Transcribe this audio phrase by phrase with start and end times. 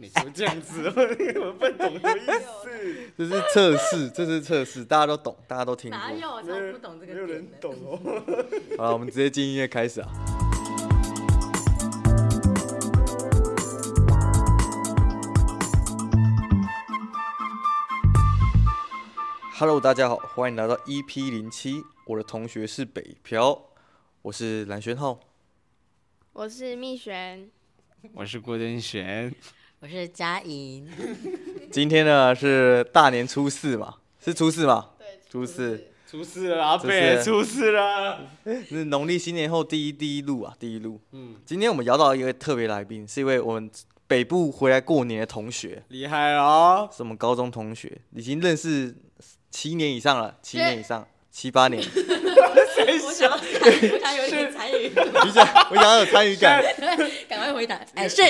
[0.00, 0.82] 每次都这样子，
[1.44, 3.12] 我不懂的意思。
[3.18, 5.98] 这是测试，这是测试，大家都懂，大家都听过。
[5.98, 6.36] 哪有？
[6.36, 7.12] 我超不懂这个。
[7.12, 8.00] 没有人懂哦。
[8.78, 10.08] 好了，我们直接进音乐开始啊。
[19.58, 21.84] Hello，大家好，欢迎来到 EP 零七。
[22.06, 23.66] 我的同学是北漂，
[24.22, 25.20] 我是蓝轩浩，
[26.32, 27.50] 我是蜜璇，
[28.14, 29.34] 我是郭登玄。
[29.82, 30.86] 我是佳莹，
[31.72, 33.94] 今天呢是大年初四嘛？
[34.22, 34.90] 是初四嘛？
[34.98, 38.20] 对，初四，初四了，阿北，出事了。
[38.68, 41.00] 是农历新年后第一第一路啊，第一路。
[41.12, 43.70] 嗯，今天我们邀到一位特别来宾，是一位我们
[44.06, 48.94] 北部回来过年的同学，厉害哦，是我们高中同学，已经认识
[49.50, 51.82] 七年以上了，七年以上，七八年。
[53.02, 56.62] 我想，我想有点参与，你想，我想要有参与感，
[57.28, 57.80] 赶快回答。
[57.94, 58.22] 哎，是。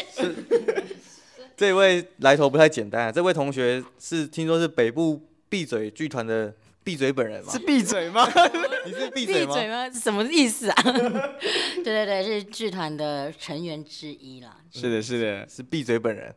[1.61, 3.13] 这位来头不太简单啊！
[3.13, 6.51] 这位同学是听说是北部闭嘴剧团的
[6.83, 7.53] 闭嘴本人吗？
[7.53, 8.27] 是闭嘴吗？
[8.87, 9.53] 你是闭嘴吗？
[9.53, 9.91] 闭嘴吗？
[9.91, 10.77] 什么意思啊？
[11.85, 14.57] 对对对，是剧团的成员之一啦。
[14.71, 16.35] 是的，是的，是闭嘴本人。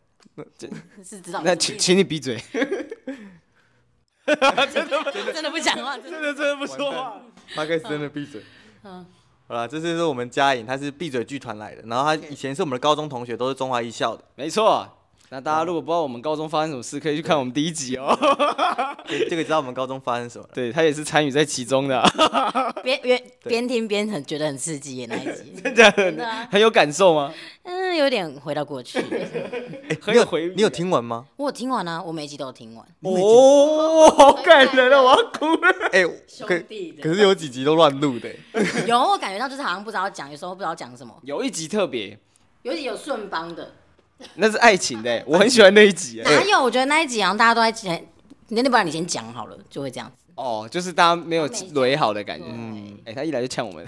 [1.01, 1.41] 是知道。
[1.45, 2.37] 那请请你闭嘴。
[4.27, 7.21] 真的真的不讲话，真的真的不说话。
[7.55, 8.41] 他开始真的闭嘴。
[8.83, 9.05] 嗯。
[9.47, 14.21] 好了，这是我们嘉颖，他是闭嘴剧团来的，然后他以前是我们的高中同学，都是中华艺校的。
[14.35, 14.99] 没错。
[15.33, 18.15] 那大家如果不知道我们高中发生什么事，可以去看我们第一集哦。
[19.07, 20.47] 对， 这个知道我们高中发生什么。
[20.53, 21.99] 对，他也是参与在其中的。
[22.83, 25.55] 边边边听边很觉得很刺激耶，那一集。
[25.59, 25.91] 真的？
[25.93, 26.23] 真的。
[26.51, 27.33] 很有感受吗？
[27.63, 28.99] 嗯，有点回到过去。
[29.89, 31.25] 哎，很有回，你有听完吗？
[31.37, 32.85] 我有听完啊，我每一集都有听完。
[33.01, 35.89] 哦，好感人啊，我要哭了。
[35.91, 36.03] 哎，
[36.45, 36.63] 可
[37.01, 38.29] 可是有几集都乱录的。
[38.85, 41.11] 有，我感觉到就是好像不知道讲，有时候不知道讲什么。
[41.23, 42.19] 有一集特别，
[42.61, 43.73] 有一集有顺邦的。
[44.35, 46.21] 那是爱情的，我很喜欢那一集。
[46.25, 46.63] 哪有？
[46.63, 47.99] 我觉得那一集好像大家都在讲，
[48.49, 50.15] 那要不然你先讲好了，就会这样子。
[50.35, 52.45] 哦，就是大家没有垒好的感觉。
[52.49, 53.85] 嗯，哎，他一来就呛我们。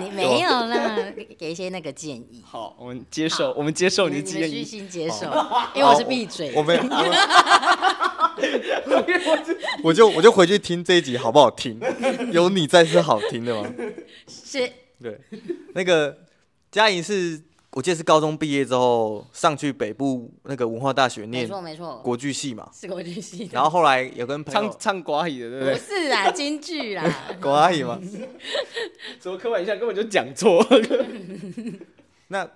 [0.00, 0.96] 你没有啦，
[1.36, 2.40] 给一些那个建议。
[2.46, 4.62] 好，我们接受，我们接受你的建议。
[4.62, 5.26] 虚心接受，
[5.74, 6.52] 因为我是闭嘴。
[6.54, 6.82] 我没有，
[9.82, 11.80] 我 就我就回去听这一集好不好听？
[12.30, 13.68] 有你在是好听的吗？
[14.28, 14.70] 是。
[15.02, 15.18] 对，
[15.74, 16.16] 那个
[16.70, 17.40] 嘉颖是。
[17.72, 23.48] 我记得是高中毕业之后上去北部那个文化大学念，没错没错，国剧系嘛，是国剧系。
[23.52, 25.74] 然后后来有跟朋友唱唱国语的，对不对？
[25.74, 27.04] 不是啊，京剧啦，
[27.40, 28.00] 国语嘛。
[29.20, 30.64] 怎么开玩笑，根本就讲错。
[32.28, 32.48] 那，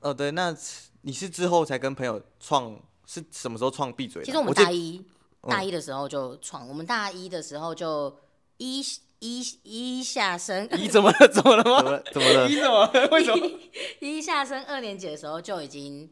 [0.00, 0.54] 哦对，那
[1.02, 4.22] 你是之后才跟朋友创，是什么时候创闭嘴？
[4.22, 5.02] 其实我们大一
[5.48, 8.14] 大一的时候就创，我们大一的时候就
[8.58, 8.82] 一。
[9.20, 11.28] 一一下升， 一怎么了？
[11.28, 11.82] 怎么了吗？
[11.82, 12.02] 怎么了？
[12.12, 12.48] 怎么了？
[12.48, 12.90] 一怎么？
[13.12, 13.58] 为什么？
[14.00, 16.10] 一下升二年级的时候就已经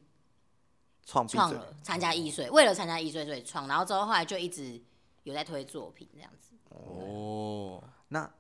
[1.05, 4.81] 创创了，参加艺穗，为了参加艺穗所以创，然后之后后来就一直
[5.25, 6.55] 有在推作品这样子。
[6.69, 8.31] 哦，那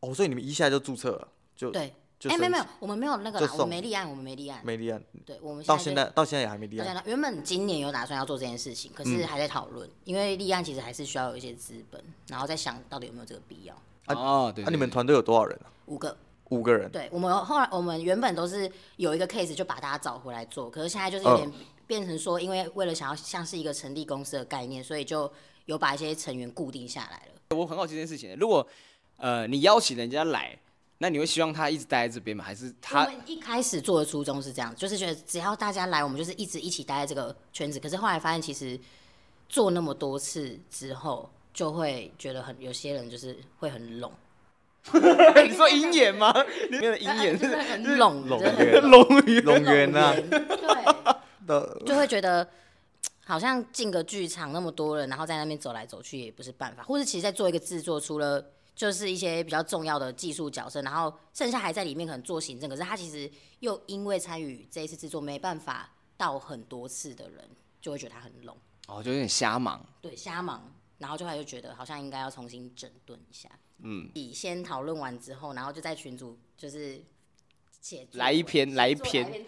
[0.00, 1.92] 哦，所以你们一下就注册了，就对，
[2.28, 5.02] 哎，没有没有，我们没有那个，我们没立案，我们没立案，没立案。
[5.26, 7.02] 对，我们到现在到现在也还没立案。
[7.04, 13.74] 原本今年有打算要做这件事情，可是还在讨论，因为立案其实还是需要有一些资本，然后再想到底有没有这个必要。
[14.06, 15.70] 啊，对，那你们团队有多少人啊？
[15.86, 16.16] 五个，
[16.50, 16.90] 五个人。
[16.90, 21.50] 对，我们后来我们原本都是有一个 case 就把大家找回来做，可是现在就是有点
[21.86, 25.30] 变成说，因为为了想要像是一个成立公司的概念，所以就
[25.66, 27.56] 有把一些成员固定下来了。
[27.56, 28.66] 我很好奇这件事情，如果
[29.16, 30.58] 呃你邀请人家来，
[30.98, 32.44] 那你会希望他一直待在这边吗？
[32.44, 33.04] 还是他？
[33.04, 37.80] 我们一开始做的初衷是这样，就是觉得只要大家来，我们就是一直一起待在这个圈子。
[37.80, 38.78] 可是后来发现，其实
[39.48, 44.12] 做那么多次之后，就会觉得很有些人就是会很拢。
[44.92, 46.30] 你说鹰眼吗？
[46.68, 50.14] 里面的鹰眼是很拢，龙圆，龙圆，龙圆啊！
[51.46, 52.46] 对，就会觉得
[53.24, 56.82] 好像进个剧场那么多人，然后在那边走来走去也不是办法。
[56.82, 58.44] 或者其实，在做一个制作，除了
[58.74, 62.68] 就是一些比较重要的技术角色，然后剩下还在里面可能做行政。
[62.68, 65.88] 可是他其实又因为参与这一次制作，没办法
[66.18, 67.48] 到很多次的人，
[67.80, 68.54] 就会觉得他很拢。
[68.86, 69.82] 哦，就有点瞎忙。
[70.02, 70.70] 对，瞎忙，
[71.04, 73.46] 然后就还就觉得好像应该要重新整顿一下。
[73.82, 77.04] 嗯，以先讨论完之后，然后就在群组就是
[77.78, 79.44] 写来一篇，来一篇，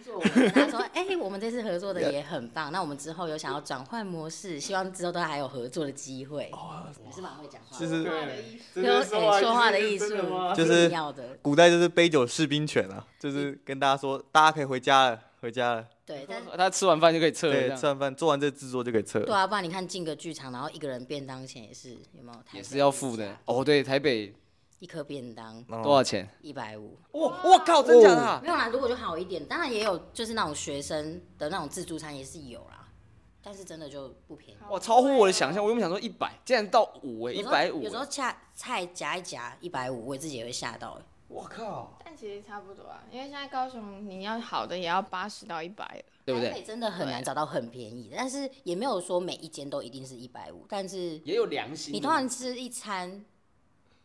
[0.53, 8.03] 他说：“哎、欸，我们这次合作的 也很棒，那我们之后有想要转换模式，希望之后都还有合作的机会。”哦，你是蛮会讲话，就是
[8.75, 10.09] 有说话的艺术，
[10.55, 11.39] 就是要的。
[11.41, 15.87] 古代就是杯酒释兵权啊，就是跟大家说，大家可以回家了，回家了。
[16.07, 17.51] 对，但他吃完饭就可以撤。
[17.51, 19.19] 对，吃完饭做完这制作就可以撤。
[19.19, 22.39] 对啊，不然你看进个剧场，然后一个人便当钱也是有没有？
[22.53, 23.37] 也是要付的。
[23.43, 24.33] 哦，对，台北
[24.79, 26.25] 一颗便当多少钱？
[26.41, 26.97] 一百五。
[27.11, 28.41] 哇，我靠，真假的？
[28.41, 32.87] 没有啦，如果就好一点，当然也有，就是那种学生的那种自助餐也是有啦，
[33.43, 34.59] 但是真的就不便宜。
[34.69, 37.83] 哇，超乎我的想象，我原本想说一百，竟然到五哎，一百五。
[37.83, 41.05] 有时候恰菜夹一夹一百五，我自己也会吓到哎。
[41.27, 41.97] 我靠！
[42.03, 46.63] 但其实差不多啊，因为现在高雄你要好的也要八十到一百，对不对？
[46.63, 51.93] 真的很难找到很便宜的，但是也没有说每一间都一定是一百五，但是也有良心。
[51.93, 53.25] 你通常吃一餐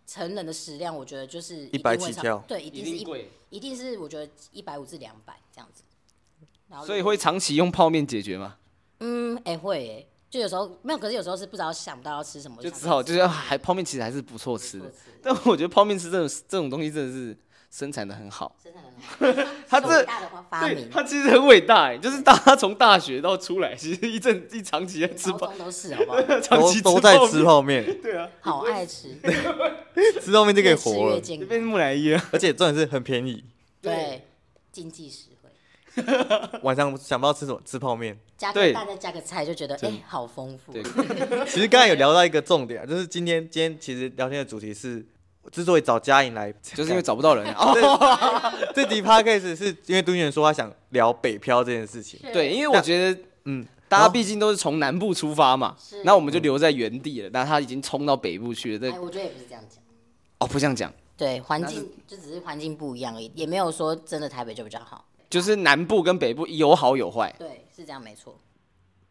[0.07, 3.07] 成人的食量，我觉得就是一百起跳，对，一定是一
[3.51, 5.85] 一定是我觉得一百五至两百这样子。
[6.85, 8.57] 所以会长期用泡面解决吗？
[9.01, 14.91] 嗯，哎、欸、会哎，就有时候没有，可是有时候是不知道想不到要吃什么，就只好就是还泡面其实还是不错吃的。
[15.23, 17.37] 但我觉得泡面吃这种这种东西真的是
[17.71, 19.53] 生产的很好， 生产的很好。
[19.69, 20.03] 他这
[20.63, 26.23] 对他其实很伟大哎，就是当他从大学到出来，其实一阵一长期在吃泡面，都是好不好？
[26.41, 29.15] 长期都在吃泡面， 对啊，好爱吃，
[30.23, 33.45] 吃泡面就可以活了，就变木乃伊了，而且重点是很便宜，
[33.83, 34.25] 对，
[34.73, 35.32] 经济实惠。
[36.63, 40.73] 晚上想不到吃什么，吃泡面，加个蛋再加个菜，就觉得哎，好丰富。
[41.47, 45.05] 其实刚才有聊到一个重点啊，就是今天今天其实聊天的主题是，
[45.51, 47.45] 之所以找佳颖来， 就是因为找不到人。
[48.75, 52.19] 这集 podcast 是因为敦元说他想聊北漂这件事情。
[52.33, 57.29] 对，因为我觉得，嗯，大家毕竟都是从南部出发嘛，那我们就留在原地了。
[57.33, 58.79] 那他已经冲到北部去了。
[58.79, 59.79] 对，我觉得也不是这样讲。
[60.39, 60.93] 哦，不这样讲。
[61.15, 65.05] 对，环境就只是环境不一样而已，也没有说真的台北就比较好。
[65.33, 68.39] 就是南部跟北部有好有坏，对，是这样没错。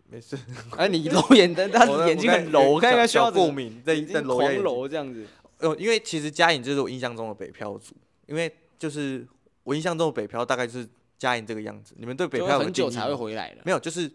[0.07, 0.38] 没事，
[0.77, 5.25] 哎，你揉眼的，他眼睛很揉，我看应该需要过敏，在在揉眼揉这样子。
[5.62, 7.95] 哦，因为其实佳颖就是我印象中的北漂族，
[8.27, 9.27] 因为就是
[9.63, 10.88] 我印象中的北漂大概就是
[11.18, 11.95] 佳颖这个样子。
[11.97, 13.62] 你们对北漂很久才会回来的？
[13.65, 14.07] 没有，就是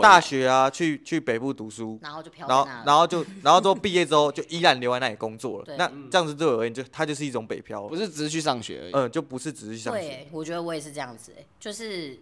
[0.00, 5.76] 大学啊，去去北部读书，然后就漂，然后然后就 然后之后毕业之后就依然留在那里工作了。
[5.76, 8.92] 那这样子对我而言，就他就是一种北漂，不是只是去上学而已。
[8.92, 10.00] 嗯，就不是只是去上学。
[10.00, 12.18] 对，我觉得我也是这样子，就是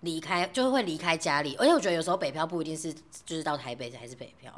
[0.00, 1.56] 离开，就是会离开家里。
[1.58, 4.52] 而且我觉得有时候北漂不一定是就是到台北还是北漂，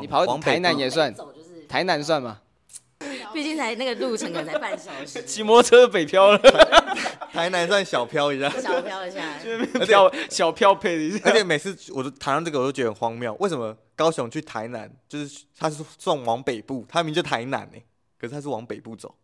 [0.00, 1.14] 你跑台南也算，
[1.68, 2.40] 台南算吗？
[3.32, 6.38] 毕竟才那个路程可能才半小时， 骑摩托车北漂了。
[7.32, 9.38] 台南算小漂一下，小漂一下，
[9.86, 11.20] 漂小漂配一下。
[11.24, 13.34] 而且每次我都谈到这个，我都觉得很荒谬。
[13.40, 17.78] 为什么高雄去台南，就是他是算往北部，他名叫台南呢？
[18.18, 19.14] 可是他是往北部走，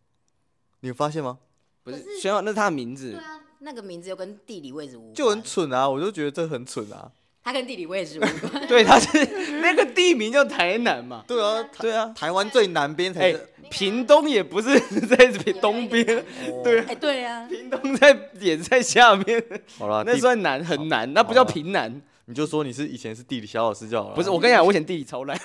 [0.79, 1.37] 你有发现吗？
[1.83, 3.11] 不是，宣浩，那是他的名字。
[3.11, 5.87] 对啊，那个名字又跟地理位置无关，就很蠢啊！
[5.87, 7.11] 我就觉得这很蠢啊。
[7.43, 9.25] 它跟地理位置无关， 对，它是
[9.61, 11.23] 那个地名叫台南嘛。
[11.27, 13.47] 对啊，对啊，台湾最南边才是。
[13.69, 15.15] 屏东也不是在
[15.61, 16.03] 东边，
[16.63, 19.43] 对，哎，对啊，屏东在也在下面。
[19.77, 22.01] 好了，那算南，很南，那不叫平南。
[22.25, 24.15] 你就说你是以前是地理小老师就好了。
[24.15, 25.39] 不是，我跟你讲，我以前地理超烂。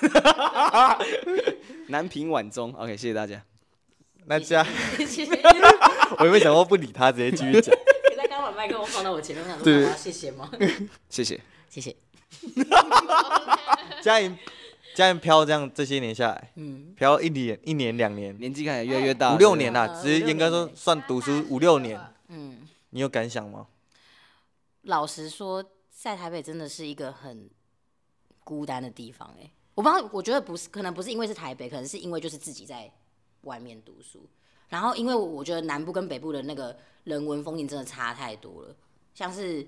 [1.89, 3.39] 南平晚中，OK，谢谢大家。
[4.25, 4.65] 那家，
[6.17, 7.75] 我也没想过不理他，直接继续讲。
[8.09, 10.49] 你在刚把麦克风放到我前面，我想说我要谢谢吗？
[11.09, 11.39] 谢谢。
[11.69, 11.95] 谢谢，
[14.01, 14.37] 嘉颖，
[14.95, 23.67] 嘉颖飘这样这些年下来，嗯，漂一年一年两年，年纪看起来越来越大，五六年啦，其实应该说算读书五六年，嗯，你有感想吗？
[24.83, 27.49] 老实说，在台北真的是一个很
[28.43, 32.89] 孤单的地方，哎，我不知道，我觉得不是，可能不是因为是台北，可能是因为就是自己在
[33.41, 34.25] 外面读书，
[34.69, 38.75] 然后因为我觉得南部跟北部的那个人文风景真的差太多了，
[39.13, 39.67] 像是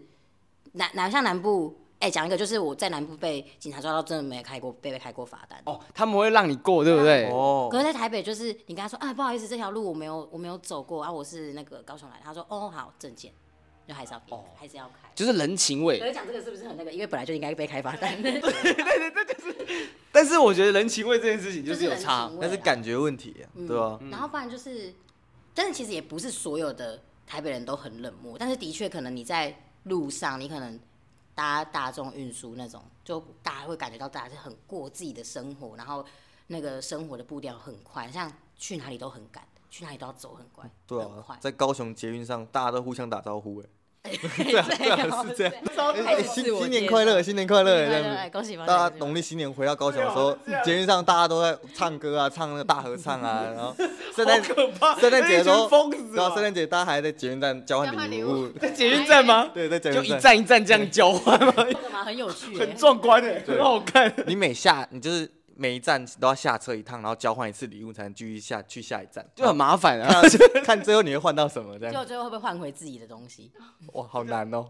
[0.71, 1.75] 南南像南部。
[1.99, 5.59] 哎，讲一个，就是我在南部被警察抓到，真的没开过，被被开过罚单。
[5.65, 7.27] 哦，他们会让你过，对不对？
[7.31, 7.67] 哦。
[7.71, 12.21] 可是在台北，就是你跟他说，啊，不好意思，这条路我没有，我没有走过啊，我是那个高雄来的。
[12.23, 13.31] 他说，哦，好，证件，
[13.87, 15.09] 就还是要给，哦、还是要开。
[15.15, 15.97] 就是人情味。
[15.97, 16.91] 可是讲这个是不是很那个？
[16.93, 18.21] 因为本来就应该被开罚单。
[18.21, 19.87] 对 对对，这就是。
[20.11, 23.35] 但是我觉得人情味这件事情就是有差，那是感觉问题，
[23.67, 23.99] 对吧？
[24.11, 24.93] 然后不然就是，
[25.55, 30.79] 但是其实也不是所有的台北人都很冷漠，但是的确可能你在路上，你可能。
[31.37, 36.03] 搭大众运输那种，就大家会感觉到大家是很过自己的生活，然后
[36.47, 40.67] 那个生活的步调很快，像去哪里都很赶，去哪里都要走很快。
[40.87, 43.69] 对啊，在高雄捷运上，大家都互相打招呼， 哎。
[44.07, 45.53] 对啊，对啊，是这样。
[46.23, 53.75] 新新年快乐，新年快乐，这样恭喜大家农历新年回到高雄的时候，捷运上大家都在唱歌啊，唱那个大合唱啊，然后
[54.17, 54.43] 圣诞
[54.99, 55.69] 圣诞节的时候，
[56.13, 59.49] 然后圣诞节大家还在捷运站交换礼物， 在捷运站吗？
[59.53, 61.53] 对，在捷运站就一站一站这样交换吗？
[62.03, 64.13] 很有趣，很壮观诶，很好看。
[64.25, 65.31] 你每下你就是。
[65.59, 70.21] 每一站都要下车一趟，然后交换一次礼物，才能继续下去下一站，就很麻烦啊。
[70.63, 71.91] 看最后你会换到什么这样？
[71.91, 73.51] 最后最后会不会换回自己的东西？
[73.93, 74.67] 哇，好难哦。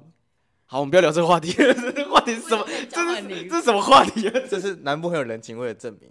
[0.65, 1.51] 好，我们不要聊这个话题。
[1.51, 2.65] 这个话题是什么？
[2.89, 4.31] 这是这是什么话题？
[4.49, 6.09] 这是南部很有人情味的证明。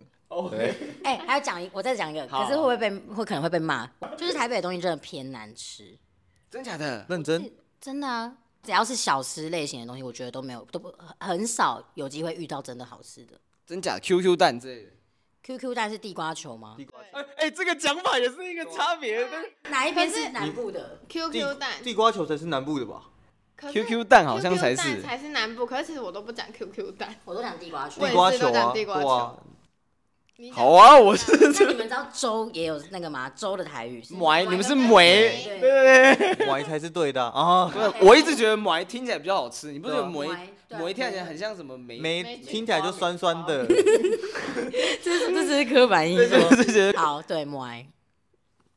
[0.50, 3.86] 对，哎，还要讲一，我再讲一个，可是会不会被会可能会被骂？
[4.16, 5.96] 就是台北的东西真的偏难吃，
[6.50, 7.06] 真假的？
[7.08, 7.50] 认真？
[7.80, 13.38] 真的啊，只要是小吃类型的东西，我觉得都没有都不很少有机会遇到真的好吃的。
[13.66, 14.90] 真假？QQ 蛋之类的
[15.44, 16.74] ？QQ 蛋是地瓜球吗？
[16.76, 17.28] 地瓜球。
[17.36, 19.26] 哎，这个讲法也是一个差别。
[19.70, 21.70] 哪一边是南部的？QQ 蛋？
[21.82, 23.10] 地瓜球才是南部的吧
[23.58, 28.04] ？QQ 蛋好像才是才是南部，可是其实我都不讲 QQ 蛋，我都讲地瓜球。
[28.04, 29.38] 地瓜球啊，地瓜球。
[30.52, 31.32] 好啊，我是。
[31.32, 33.30] 那你们知道粥也有那个吗？
[33.34, 34.12] 粥的台语是。
[34.20, 35.48] 麦，你们是梅。
[35.58, 36.46] 对对对。
[36.46, 37.72] 麦 才是对的啊！
[38.02, 40.28] 我一直觉得梅听起来比较好吃，你不觉得梅
[40.78, 41.98] 梅听起来很像什么梅？
[41.98, 43.64] 梅听起来就酸酸的。
[45.02, 46.38] 这是这是刻板印象。
[46.96, 47.88] 好，对梅。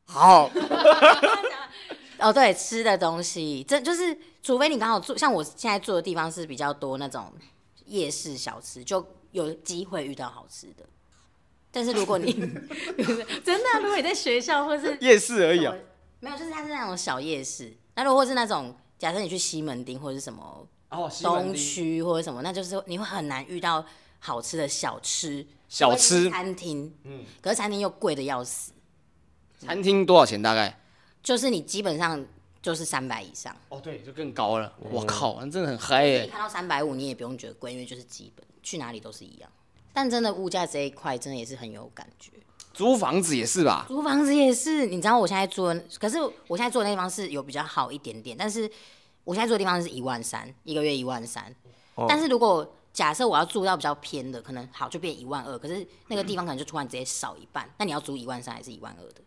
[0.06, 0.50] 好。
[2.20, 7.34] 哦，对，吃的东西，这就是除非你刚好住，像我现在住的地方是比较多那种
[7.86, 10.86] 夜市小吃，就有机会遇到好吃的。
[11.72, 12.34] 但是如果你
[13.44, 15.74] 真的、啊，如果你在学校或是夜市而已啊，
[16.20, 17.72] 没有，就是它是那种小夜市。
[17.96, 20.68] 那如果是那种，假设你去西门町或者是什么
[21.22, 23.86] 东区或者什么，那就是你会很难遇到
[24.20, 26.94] 好吃的小吃小吃餐厅。
[27.04, 28.72] 嗯，可是餐厅又贵的要死。
[29.60, 30.42] 餐厅多少钱？
[30.42, 30.80] 大概？
[31.22, 32.26] 就是你基本上
[32.62, 34.74] 就是三百以上哦，对，就更高了。
[34.80, 36.22] 我靠，那真的很嗨耶！
[36.24, 39.50] 你看到三百五，你也不用觉得贵，因为就是基本，去哪里都是一样。
[39.94, 42.32] 但真的物价这一块，真的也是很有感觉。
[42.74, 43.86] 租房子也是吧？
[43.88, 46.18] 租房子也是，你知道我现在住的，可是
[46.48, 48.70] 我现在住的那地方是有比较好一点点，但是
[49.24, 51.54] 我现在住的地方是一万三，一个月一万三。
[52.08, 59.22] 但是如果假设我要住到比较偏的，可能好就变一万二，可是那个地方可能就突然直接少一半，那你要租一万三还是一万二的？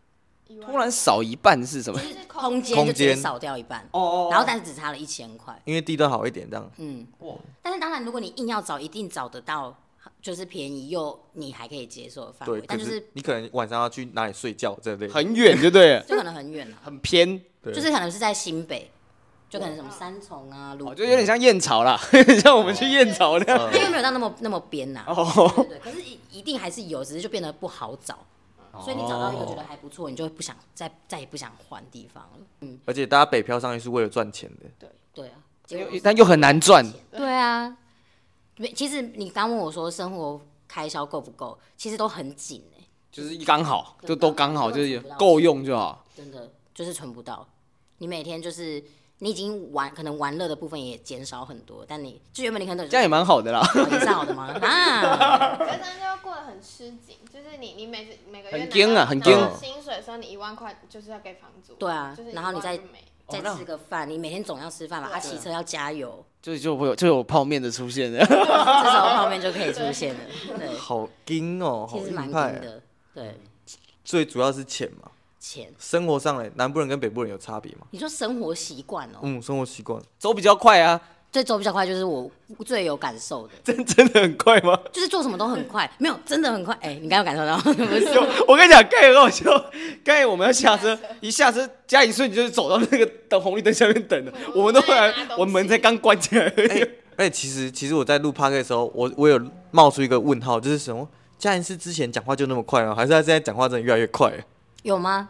[0.65, 1.99] 突然少一半是什么？
[1.99, 6.71] 就是空间就直接少掉一半哦，然后但是只差了一千块，因为地段好一点这样。
[6.77, 7.35] 嗯，哇！
[7.61, 9.75] 但是当然，如果你硬要找，一定找得到，
[10.23, 12.59] 就是便宜又你还可以接受的范围。
[12.59, 16.01] 对，但就是你可能晚上要去哪里睡觉这类，很远，对不对？
[16.07, 18.89] 就可能很远了，很偏，就是可能是在新北，
[19.49, 25.03] 就可能什么三重啊，路，就有点像燕巢啦， 有 点像我们去燕巢那样，因为没有到那么那么边呐。
[25.05, 25.15] 哦，
[25.69, 28.17] 对，可是一一定还是有，只是就变得不好找。
[28.83, 32.39] 所以你找到一个觉得还不错，你就会不想再再也不想换地方了。
[32.61, 34.65] 嗯，而且大家北漂上去是为了赚钱的。
[34.79, 36.83] 对对啊，但又很难赚。
[37.11, 37.77] 对啊，
[38.75, 46.05] 其实你刚问我说生活开销够不够，其实都很紧哎，就是刚好，就都刚好，就是够用就好。
[46.15, 47.47] 真的就是存不到，
[47.97, 48.83] 你每天就是。
[49.19, 54.47] 你已经玩，可能玩乐的部分也减少很多，但你就原本你可能这样也蛮好的啦，也是好的吗？
[54.59, 59.33] 啊，这样就要过得很吃紧，就是你你每次每个月很惊啊，很惊。
[59.57, 62.77] 薪水说你一万块就是要给房租，对啊，然后你再
[63.27, 65.19] 再吃个饭，你每天总要吃饭嘛，啊。
[65.19, 70.19] 骑车要加油，就就会有就有泡面的出现了， 这时候泡面就可以出现了，
[70.57, 72.81] 对，好硬哦，其实蛮硬的，
[73.13, 73.39] 对，
[74.03, 75.09] 最主要是钱嘛。
[75.39, 75.69] 钱。
[75.77, 77.87] 生活上嘞，南部人跟北部人有差别吗？
[77.91, 80.01] 你说生活习惯哦，嗯，生活习惯。
[80.17, 81.01] 走比较快啊，
[81.33, 82.29] 对，走比较快就是我
[82.63, 83.53] 最有感受的。
[83.63, 84.79] 真 真的很快吗？
[84.91, 86.77] 就是做什么都很快，没有真的很快。
[86.79, 88.25] 哎，你刚刚有感受到？
[88.47, 89.51] 我跟你讲，刚才很好笑，
[90.05, 96.87] 刚才我们要下车，一下车加一瞬间就是走到那个等红绿灯下面等了，我们都后来，我门才刚关起来而已。
[97.15, 101.09] 哎，其实其实我在录 Podcast 的时候，我我有冒出一个问号，就是什么？
[101.39, 102.93] 嘉人是之前讲话就那么快吗？
[102.95, 104.31] 还是他现在讲话真的越来越快？
[104.83, 105.29] 有吗？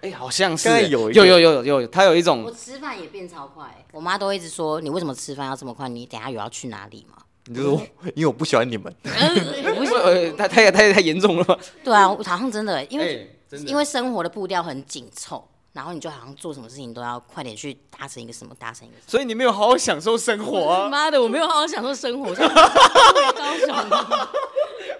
[0.00, 2.44] 哎，好像是有有有有有，他有一种。
[2.44, 5.88] 我吃饭也变超快，我妈都一直说，你为什么吃饭要这么快？
[5.88, 7.16] 你等下有要去哪里吗？
[7.46, 7.82] 你就说，
[8.14, 8.94] 因为我不喜欢你们。
[9.02, 11.58] 不是，他他也他也太严重了吗？
[11.82, 13.36] 对啊，好像真的，因为
[13.66, 18.96] 因为生活的步调很紧凑，然后你就好像做什么事情都要快点去达成一个什么，达成一个。
[19.06, 20.88] 所以你没有好好享受生活啊！
[20.92, 23.74] 妈的，我没有好好享受生活，搬回高雄，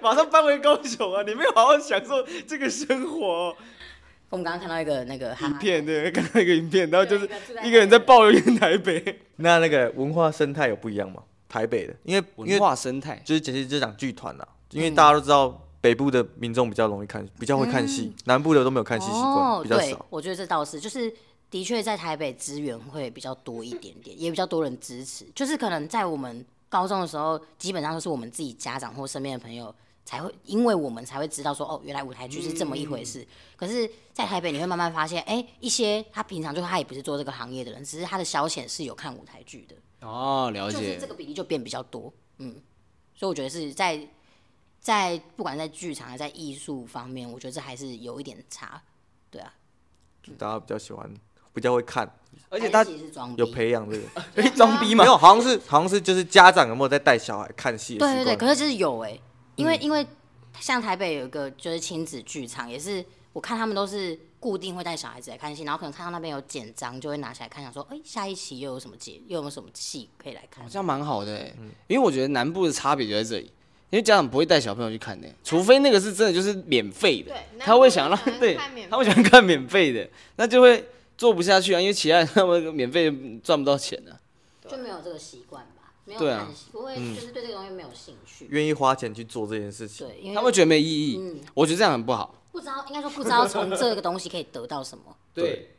[0.00, 1.23] 马上搬回高雄啊！
[1.25, 3.55] 你没有好好享受这个生活。
[4.31, 7.29] 我们刚刚看到一个那个影片，对，看到一个影片，然后就是
[7.65, 9.21] 一个人在抱怨台北。
[9.37, 11.23] 那那个文化生态有不一样吗？
[11.49, 20.05] 台北的，因为文化生态就是其实就讲剧团啦，因为大家都知道北部的民众比较容易看，比较会看戏，南部的都没有看戏习惯，比较少。
[20.11, 21.11] 我觉得这倒是，就是
[21.51, 25.25] 的确在台北资源会比较多一点点，也比较多人支持。
[25.35, 29.75] 就是可能在我们高中的时候，基本上都是我们自己家长或身边的朋友。
[30.09, 33.21] 才会，因为我们才会知道说，哦，原来舞台剧是这么一回事。
[33.21, 39.77] 嗯、可是，在台北你会慢慢发现，哎、欸，一些他平常就他也不是做这个行业的人，只是他的消遣是有看舞台剧的。
[40.00, 40.79] 哦，了解。
[40.79, 42.57] 就是这个比例就变比较多，嗯。
[43.15, 44.00] 所以我觉得是在
[44.81, 48.81] 在不管在剧场还是在艺术方面，我觉得这还是有一点差，
[49.31, 49.53] 对啊。
[50.23, 51.12] 就大家比较喜欢，
[51.53, 52.11] 比较会看，
[52.49, 52.83] 而且他
[53.37, 55.05] 有培养这个 装逼吗？
[55.05, 57.99] 没有，好像是好像是就是家长有没有在带小孩看戏？
[57.99, 59.21] 对对对，可是就是有哎、欸。
[59.59, 60.07] 因为因为
[60.61, 70.67] 像台北有一个就是亲子剧场，也是我看他们都是固定会带小孩子来看戏，然后可能看到那边有简章，就会拿起来看，想说，哎、欸，下一期又有什么节，又有有什么戏可以来看？
[70.69, 73.47] 这样蛮好的、欸，嗯、因为我觉得南部的差别就在这里，
[73.91, 78.57] 因为家长不会带小朋友去看的、欸，除非那个是真的就是免费的，他会想让对，
[78.88, 83.12] 他会想看免费的，那就会做不下去啊，因为其他人 他们免费
[83.43, 85.67] 赚不到钱呢、啊，就没有这个习惯。
[86.17, 90.07] 对啊，不会就是对这个东西没有兴趣，愿意花钱去做这件事情。
[90.07, 91.19] 对，因为他们觉得没意义。
[91.19, 92.35] 嗯，我觉得这样很不好。
[92.53, 95.05] 不知道，应该说不知道从这个东西可以得到什么。
[95.35, 95.75] 对，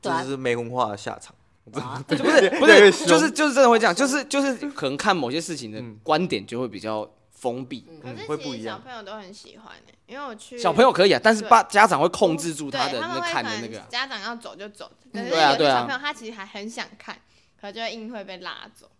[0.00, 1.34] 这就是没文化的下场。
[1.70, 1.78] 不
[2.16, 2.16] 是
[2.58, 8.78] 不是，就是就是真的会这样，就是就是可能看某些事情的观点就会比较封闭，嗯，会不一样。
[8.78, 13.78] 小朋友都很喜欢诶，因为我去小朋友可以啊，但是爸家长会控制住他的那看的那个。
[13.90, 17.20] 家长要走就走，可是有的小朋友他其实还很想看，
[17.60, 18.90] 可就会硬会被拉走。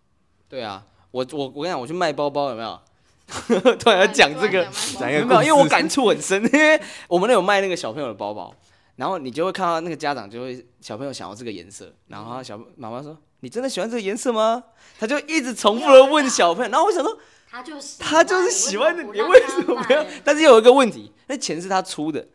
[0.48, 2.80] 对啊，我我我跟你讲，我去卖包包有没有？
[3.78, 4.66] 突然要讲这个，
[4.98, 8.54] 讲一个没有，因为我感触很深，因为我们那有卖那个小朋友的包包，
[8.96, 14.64] 然后你就会看到那个家长就会小朋友想要这个颜色，然后小妈妈说：“你真的喜欢这个颜色吗？”
[14.98, 17.18] 他就一直重复的问小朋友，然后我想说，
[17.50, 20.02] 他就是他就是喜欢的，你为什么不要？
[20.24, 22.26] 但是有一个问题，那钱是他出的，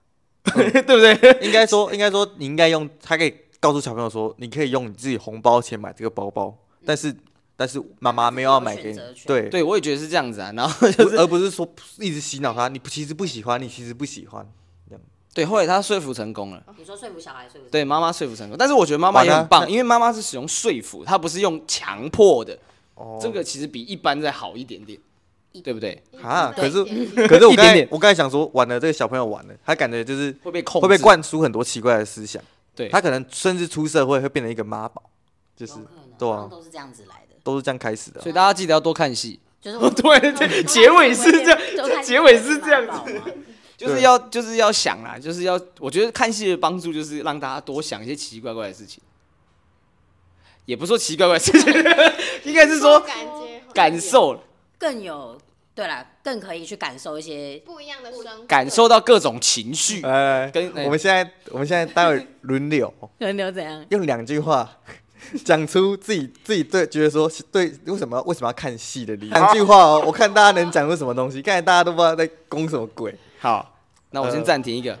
[0.54, 1.14] 对不对？
[1.46, 6.56] 应该说，应该说，你应该用，他可以告诉小朋友说，你可以用你自己红包钱买这个包包，
[6.86, 7.14] 但是。
[7.60, 10.52] 但是妈妈没有要买给你，对对，我也觉得是这样子啊。
[10.54, 14.48] 然后就是，而不是说一直洗脑他，你其实不喜欢，你其实不喜欢
[14.88, 15.02] 这样。
[15.34, 16.62] 对，后来他说服成功了。
[16.78, 17.66] 你说说服小孩说服？
[17.68, 18.56] 对，妈妈说服成功。
[18.56, 22.56] 但是我觉得妈妈也很棒，因为妈妈是使用说服，她不是用强迫的。
[22.94, 23.18] 哦。
[23.20, 24.96] 这个其实比一般再好一点点，
[25.64, 26.00] 对不对？
[26.22, 26.84] 啊，可是
[27.26, 32.40] 可是我刚才 我刚才想说，完了这个小朋友完了，他感觉就是会被控，会被灌输很多奇怪的思想。
[32.76, 32.88] 对。
[32.88, 35.02] 他可能甚至出社会会变成一个妈宝，
[35.56, 35.74] 就是
[36.16, 37.24] 对啊，都是这样子来。
[37.48, 39.40] 都是这样开始的，所以大家记得要多看戏。
[39.60, 41.58] 就是对 对，结尾是这样，
[42.02, 43.20] 结尾是这样子，
[43.76, 49.02] 就是要就是要想啦，就是要我觉得看戏的帮助就是让大家多想一些奇奇怪怪的事情，
[50.64, 51.74] 也不说奇奇怪怪的事情，
[52.44, 53.04] 应该是说
[53.74, 54.40] 感受。
[54.78, 55.36] 更有
[55.74, 60.02] 对啦，更可以去感受一些不一样的生活，感受到各种情绪。
[60.02, 62.94] 呃，跟我们现在我们现在待会轮流。
[63.18, 63.84] 轮流怎样？
[63.90, 64.70] 用两句话。
[65.44, 69.34] 讲出自己自己对觉得说对为什么为什么要看戏的理由。
[69.34, 71.42] 两句话哦，我看大家能讲出什么东西。
[71.42, 73.14] 刚才大家都不知道在攻什么鬼。
[73.40, 73.74] 好，
[74.10, 74.98] 那我先暂停一个。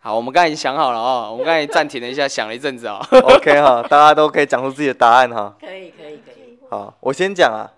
[0.00, 2.98] 好，我们刚才已经想好了哦，我们刚才暂停了一下，想了一阵子啊。
[3.10, 5.56] OK 哈，大家都可以讲出自己的答案哈。
[5.60, 6.58] 可以可以可以。
[6.68, 7.70] 好，我先讲啊。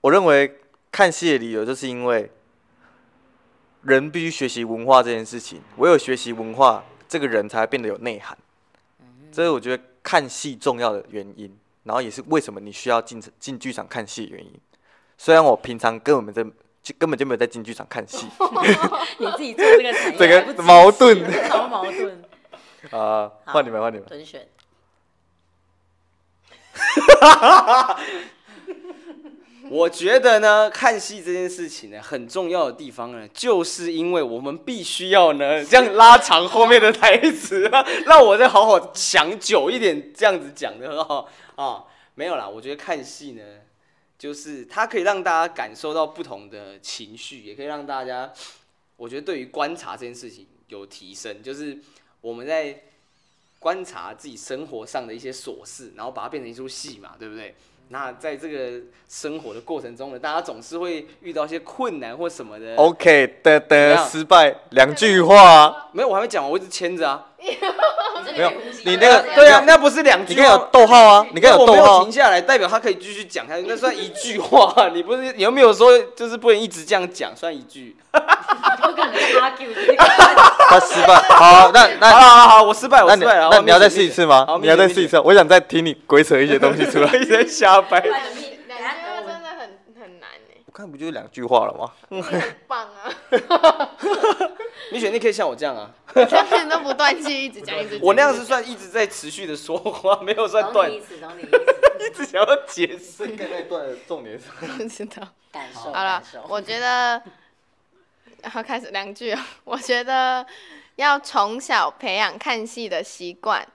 [0.00, 0.58] 我认为
[0.92, 2.30] 看戏的理由就是因为
[3.82, 8.36] 人必须学习文化这件事情，唯有学习文化，这个人才会变得有内涵。
[9.32, 9.82] 所以我觉得。
[10.04, 14.52] 看戏重要的原因，然后也是为什么你需要进进剧场看戏的原因。
[15.18, 16.44] 虽然我平常根本在
[16.82, 18.26] 就根本就没有在进剧场看戏。
[19.18, 22.22] 你自己做这个产业，这个矛盾，超矛盾。
[22.92, 24.06] 啊，换你们，换你们。
[24.06, 24.46] 准 选。
[29.70, 37.70] 我觉得呢，看戏这件事情呢，很重要的地方呢，就是因为我们必须要呢，这样拉长后面的台词，
[38.06, 41.84] 让我再好好想久一点，这样子讲的哦啊。
[42.16, 43.42] 没有啦，我觉得看戏呢，
[44.16, 48.32] 就是它可以让大家感受到不同的情绪，也可以让大家，
[48.96, 51.76] 我觉得对于观察这件事情有提升，就是
[52.20, 52.82] 我们在
[53.58, 57.52] 观察自己生活上的一些琐事，然后把它变成一出戏嘛，对不对？
[57.88, 62.74] 那在这个生活的过程中呢，大家总是会遇到一些困难或什么的。
[62.76, 67.26] OK 的的失败两句话，没有，我还没讲完，我一直牵着啊。
[68.34, 68.50] 没有，
[68.84, 72.02] 你那个对啊，那不是两句，你可以有逗号啊，你可以有逗号。
[72.02, 74.88] 停下来，代表他可以继续讲下去，那算一句话。
[74.94, 77.94] 你不是你有没有说就是不能一直这样讲，算一句。
[80.68, 83.48] 他失败，好，那那好好好，我失败，我失败了。
[83.50, 84.46] 那你要再试一次吗？
[84.60, 87.12] 你要再试一次，我想再听你鬼扯一些东西出来。
[87.16, 88.00] 一直在瞎掰。
[88.00, 89.58] 两句话真的很
[90.00, 90.58] 很难哎。
[90.66, 91.92] 我看不就是两句话了吗？
[92.22, 93.10] 很棒啊！
[94.92, 98.00] 米雪，你可以像我这样啊，全篇都不断气，一直讲一直讲。
[98.02, 100.88] 我那样是算一直在持续的说话，没有算断。
[100.88, 102.06] 懂你意思，懂你意思。
[102.06, 103.26] 一直想要解释。
[103.28, 104.44] 应该那段的重点是？
[104.66, 105.26] 不知道。
[105.52, 105.92] 感受。
[105.92, 107.22] 好了，我觉得。
[108.44, 110.44] 然后开始两句， 我觉得
[110.96, 113.66] 要从小培养看戏的习惯。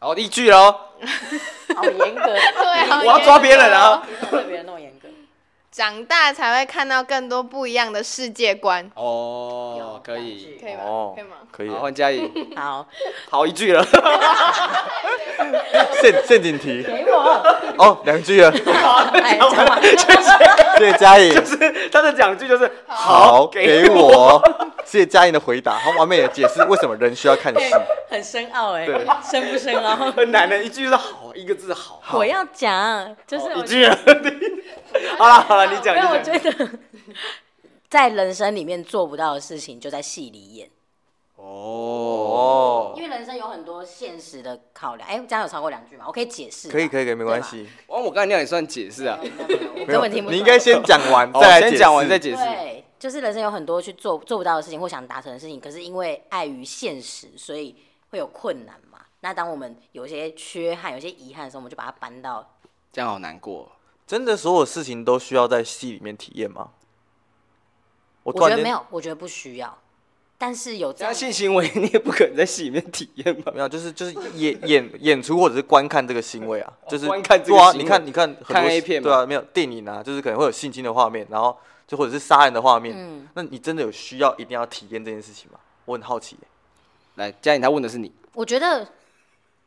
[0.00, 0.74] 好，第一句喽。
[1.76, 4.02] 好严格，对，我要抓别人啊！
[4.30, 5.08] 对别人那么严格。
[5.70, 8.90] 长大才会看到更多不一样的世界观。
[8.96, 10.82] 哦，可以，可以吧？
[10.84, 11.36] 哦可以吗？
[11.52, 12.86] 可以好，换嘉怡，好，
[13.30, 13.86] 好一句了。
[16.02, 17.20] 陷陷阱题给我，
[17.78, 18.50] 哦，两句了，
[19.22, 19.80] 哎，讲完，
[20.80, 21.34] 谢谢嘉颖。
[21.34, 24.42] 就是他的讲句就是好，给给我。
[24.84, 27.60] 谢谢嘉颖的回答，他完美的解释为什么人需要看戏。
[28.08, 29.94] 很深奥哎对，深不深奥？
[30.12, 32.00] 很难的一句是好，一个字好。
[32.14, 33.86] 我要讲，就是我一句。
[35.16, 36.22] 好了好了，你讲因为我。
[36.22, 36.70] 觉得
[37.88, 40.68] 在人生里面做不到的事情，就在戏里演。
[41.42, 45.08] 哦，因为人生有很多现实的考量。
[45.08, 46.04] 哎、这样有超过两句吗？
[46.06, 46.68] 我可以解释。
[46.68, 47.66] 可以可以可以，没关系。
[47.86, 49.18] 哦，我刚才那样也算解释啊。
[49.20, 50.34] 我没有根本听不懂。
[50.34, 52.36] 你应该先讲完，哦再来解释先讲完再解释。
[52.36, 57.74] 对，就是人生有很多去做做不到的事情或想达成的事情，可是因为碍于现实，所以
[58.10, 58.98] 会有困难嘛。
[59.20, 62.46] 那当我们有一些缺憾、有些遗憾的时候，我们就把它搬到
[62.92, 63.72] 这样好难过。
[64.06, 66.70] 真的所有事情都需要在戏里面体验吗？
[68.22, 69.78] 我觉得没有，我觉得不需要。
[70.42, 73.52] 但是有这样性行为 你也不可能在戏里面体验吧？
[73.54, 81.54] 没有，就是就是演演演出或者是观看这个行为啊，就是观看这个对啊，你看你看很多看 A 片对啊，没有电影啊，就是可能会有性侵的画面，然后
[81.86, 85.60] 就或者是杀人的画面，嗯那你真的有需要一定要体验这件事情吗？
[85.84, 86.48] 我很好奇耶。
[87.16, 88.10] 来，嘉颖他问的是你。
[88.32, 88.88] 我觉得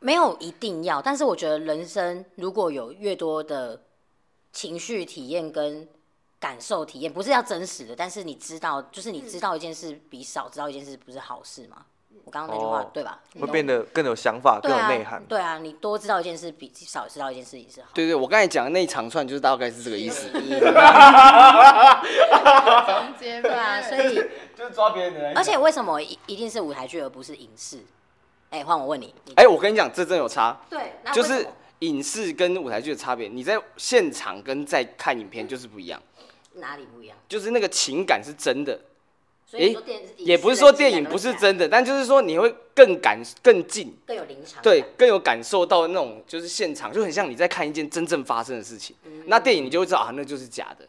[0.00, 3.80] 没有一定要，但是我觉得人生如果有越多的
[4.52, 5.86] 情绪体验跟
[6.44, 11.86] 感受体验，不是要真实的，但是你知道，就是你知道一件事比少知道一件事不是好事吗？
[12.22, 13.18] 我刚刚那句话、哦对吧？
[13.40, 15.24] 会变得更有想法，更有内涵。
[15.26, 17.88] 对啊，你多知道一件事比少知道一件事也是好。
[17.94, 20.28] 对对，我刚才讲的那一长串就是大概是这个意思。
[20.28, 20.42] 总
[23.18, 24.16] 结对啊，所以
[24.54, 27.78] 就是抓别人的而且为什么一一定是舞台剧而不是影视？
[28.50, 31.46] 哎、换我问你，你哎、我跟你讲，这真有差，对，就是
[31.80, 33.28] 影视跟舞台剧的差别。
[33.28, 36.00] 你在现场跟在看影片就是不一样，
[36.54, 37.16] 哪里不一样？
[37.28, 38.80] 就是那个情感是真的。
[39.46, 48.96] 所以说电视也不是说电影不是真的，但就是说你会更感更近，更有临场，对，更有感受到那种就是现场，就很像你在看一件真正发生的事情。
[49.26, 50.88] 那电影你就会知道啊，那就是假的，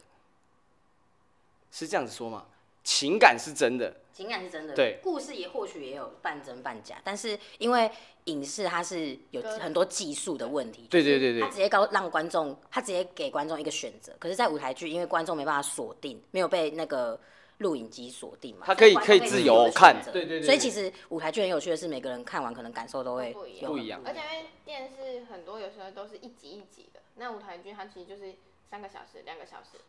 [1.70, 2.44] 是这样子说吗？
[2.86, 5.00] 情感是真的，情感是真的，对。
[5.02, 7.90] 故事也或许也有半真半假，但是因为
[8.26, 11.42] 影视它是有很多技术的问题，对对对对。
[11.42, 17.18] 他直接告让观众，他直接给观众一个选择，可是，在舞台剧，因为观众没办法锁定，没有被那个
[17.58, 20.12] 录影机锁定嘛，他可以可以自由看选择。
[20.12, 23.72] 对对对所以其实舞台剧很有趣的是，每个人看完可能感受都会不一样。
[23.72, 24.00] 不一样。
[24.04, 28.36] 而且因为电视很多有时候都是一集一集的，那舞台剧它其实就是
[28.70, 29.80] 三个小时、两个小时。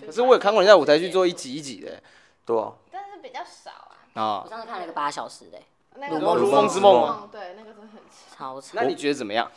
[0.00, 2.02] 可是我有看过人家舞台剧做一集一集的
[2.44, 3.96] 对啊，但是比较少啊。
[4.14, 4.50] 啊我。
[4.50, 5.58] 上次看了一个八小时的，
[5.96, 8.36] 那个如梦如梦之梦吗对，那个真的很长。
[8.36, 8.70] 超长。
[8.74, 9.50] 那你觉得怎么样？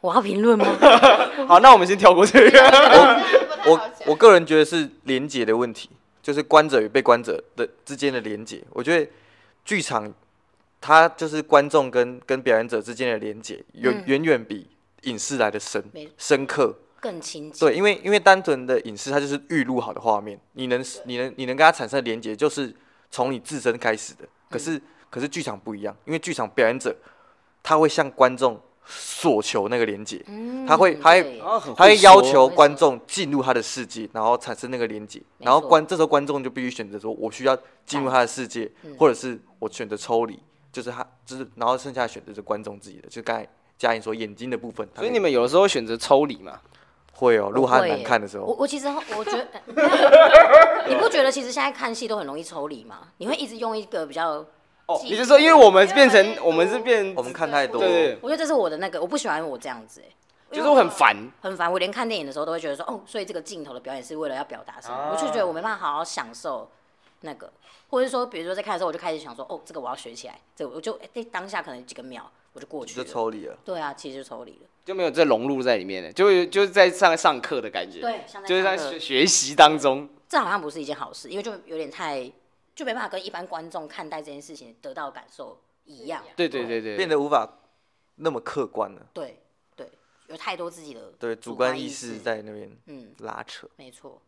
[0.00, 0.66] 我要评论吗？
[1.46, 2.58] 好，那我们先跳过这个。
[3.66, 5.90] 我我我个人觉得是连结的问题，
[6.22, 8.62] 就是观者与被观者的之间的连结。
[8.70, 9.10] 我觉得
[9.64, 10.10] 剧场
[10.80, 14.66] 它就是观众跟跟表演者之间的连结，远嗯远远比
[15.02, 16.74] 影视来的深没深刻。
[17.00, 17.66] 更亲近。
[17.66, 22.74] 对，因为因为单纯的影视，它就是预录好的画面，你能你能你能跟它产生的连接，就是
[23.10, 24.28] 从你自身开始的。
[24.48, 26.94] 可是、可是剧场不一样，因为剧场表演者
[27.62, 31.40] 他会向观众索求那个连接，嗯他会他会
[31.76, 38.96] 他会要求观众进入他的世界，然后产生那个连接，然后观这时候观众就必须选择说，我需要进入他的世界，嗯。
[38.98, 40.38] 或者是我选择抽离，
[40.72, 46.60] 就是他就是然后剩下的选择是观众自己的，就刚才嘉颖说眼睛的部分，所以你们有的时候选择抽离嘛？
[47.12, 49.46] 会哦，如果他很难看的时候，我我其实我觉得，
[50.88, 53.08] 你不觉得其实现在看戏都很容易抽离吗？
[53.18, 54.44] 你会一直用一个比较，
[54.86, 61.16] 哦，你是说因为我们变成我们是变我，们看太多，对对，我觉得这是我的那个，我不喜欢我这样子、欸，就是我很烦。
[61.40, 61.70] 很烦。
[61.70, 66.68] 我连看电影的时候都会觉得说，哦，所以这个镜头的表演是为了要表达什么，啊我就觉得我没办法好好享受
[67.20, 67.52] 那个，
[67.88, 73.08] 或者是说，比如说在看的时候，我就开始想说，哦，这个我要学起来，这个我就哎、当下可能几个秒我就过去就了。
[73.08, 73.56] 抽离了。
[73.64, 74.68] 对啊，其实就抽离了。
[74.84, 80.08] 就没有再融入在里面了，就就是在上上课的感觉，对，像就是在上课学学习当中。
[80.28, 82.30] 这好像不是一件好事，因为就有点太，
[82.74, 86.24] 就没办法跟一般观众看待这件事情得到的感受一样。
[86.34, 87.58] 对对对对，变得无法
[88.16, 89.40] 那么客观了，对
[89.76, 89.88] 对，
[90.28, 93.68] 有太多自己的对，主观意识在那边嗯，拉扯。
[93.76, 94.20] 没错。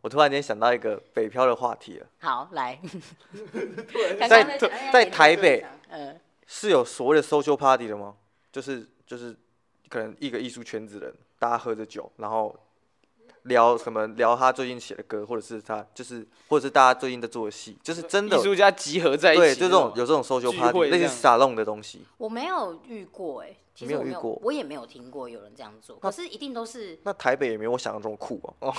[0.00, 2.78] 我突然间想到一个北漂的话题了，好，来，
[4.28, 4.58] 在
[4.92, 8.16] 在台北，嗯，是有所谓的 social party 的吗？
[8.50, 9.36] 就是就是
[9.88, 12.58] 可能一个艺术圈子的人，大家喝着酒，然后
[13.50, 22.06] 聊什么聊他最近写的歌，或者是他就是或者是大家最近在做的戏，就是真的艺术家集合在一起，对，就这种有这种 social party 类似沙龙的东西。
[22.16, 25.96] 我没有遇过哎、欸，其实我没有，遇过，我也没有听过有人这样做。
[25.96, 28.72] 可是一定都是那台北也没有我想象中酷哦、啊。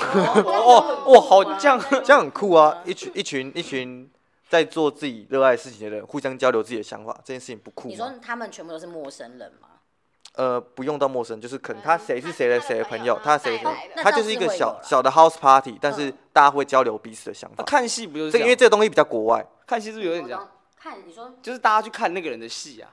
[0.45, 2.81] 哦 哦，好这样这样很酷啊！
[2.85, 4.09] 一群一群一群
[4.49, 7.87] 在做自己热爱的事情的人，互相交流自己的想法，这件事情不酷？
[7.89, 9.67] 你说他们全部都是陌生人吗？
[10.35, 13.65] 呃，不用到陌生，就是可能他谁是谁的谁的朋友，他谁谁，
[13.95, 17.63] 他他就是一个小小的 house party，但是大家会交流彼此的想法。
[17.65, 18.31] 看戏不就是？
[18.31, 20.49] 这因为这个东西比较国外，看戏是不是有点这样？
[20.77, 22.89] 看你说，就是大家去看那个人的戏啊，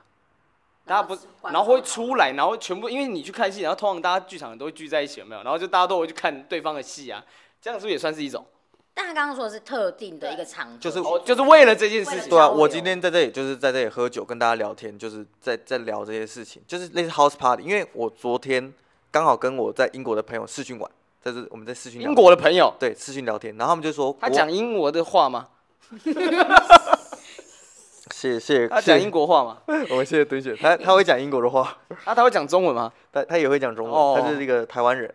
[0.85, 5.41] 大家不，然后会出来，然后全部因为你去看戏，然后通常大家剧场都会聚在一起，有没有？
[5.41, 7.23] 然后就大家都会去看对方的戏啊，
[7.61, 8.45] 这样是不是也算是一种？
[8.99, 12.29] 但他刚刚说的是特定的一个场合，就是就是为了这件事情。
[12.29, 17.63] 对啊，我今天在这里就是在这里喝酒，跟大家聊天，就是在在聊这些事情，就是类似 house party。
[17.63, 18.73] 因为我昨天
[19.09, 22.01] 刚好跟我在英国的朋友视讯玩，在这我们在视讯。
[22.01, 25.47] 英国的朋友对视讯聊天，然后他们就说他讲英国的话吗？
[28.11, 28.67] 谢 谢。
[28.67, 29.59] 他讲英国话吗？
[29.91, 31.77] 我们谢谢敦雪，他他会讲英国的话。
[32.03, 32.91] 啊，他会讲中文吗？
[33.13, 35.09] 他他也会讲中文，他是一个台湾人。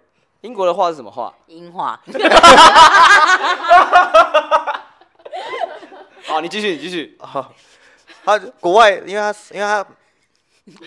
[0.44, 1.34] 英国的话是什么话？
[1.46, 1.98] 英话。
[6.26, 7.16] 好，你继续，你继续。
[7.18, 7.50] 啊，
[8.22, 9.86] 他国外，因为他因为他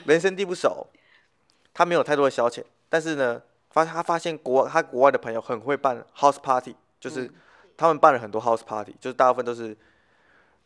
[0.05, 0.85] 人生地不熟，
[1.73, 2.63] 他没有太多的消遣。
[2.87, 3.41] 但是呢，
[3.71, 7.27] 发他发现国他国外的朋友很会办 house party，就是
[7.75, 9.75] 他们办了很多 house party，就是大部分都是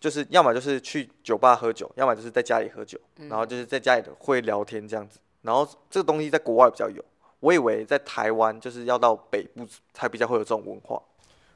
[0.02, 3.00] 就是要么就是去酒吧喝酒，要么就是在家里喝酒，
[3.30, 5.18] 然后就是在家里会聊天这样子。
[5.44, 7.02] 然后这个东西在国外比较有。
[7.42, 11.02] 我以为在台湾就是要到北部才比较会有这种文化。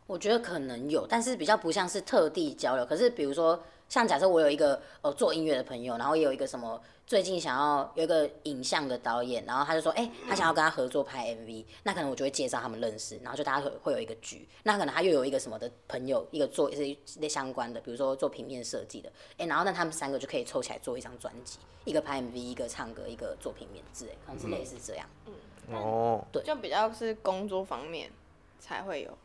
[0.07, 2.85] 我觉得可能有，但是比较不像是特地交流。
[2.85, 14.47] 可是比如说，像假设我有一个呃做音乐的朋友，然后也有一个什么最近想要有一个影像的导演，然后他就说，哎、欸，他想要跟他合作拍 MV，那可能我就会介绍他们认识，然后就大家会会有一个局。
[14.61, 25.07] 那可能他又有一个什么的朋友，一个做一些相关的，比如说做平面设计的，哎、欸，然后那他们三个就可以凑起来做一张专辑，一个拍 MV，一个唱歌，一个做平面之类，可能是类似这样。
[25.25, 25.33] 嗯。
[25.71, 28.11] 哦，对，就比较是工作方面
[28.59, 29.17] 才会有，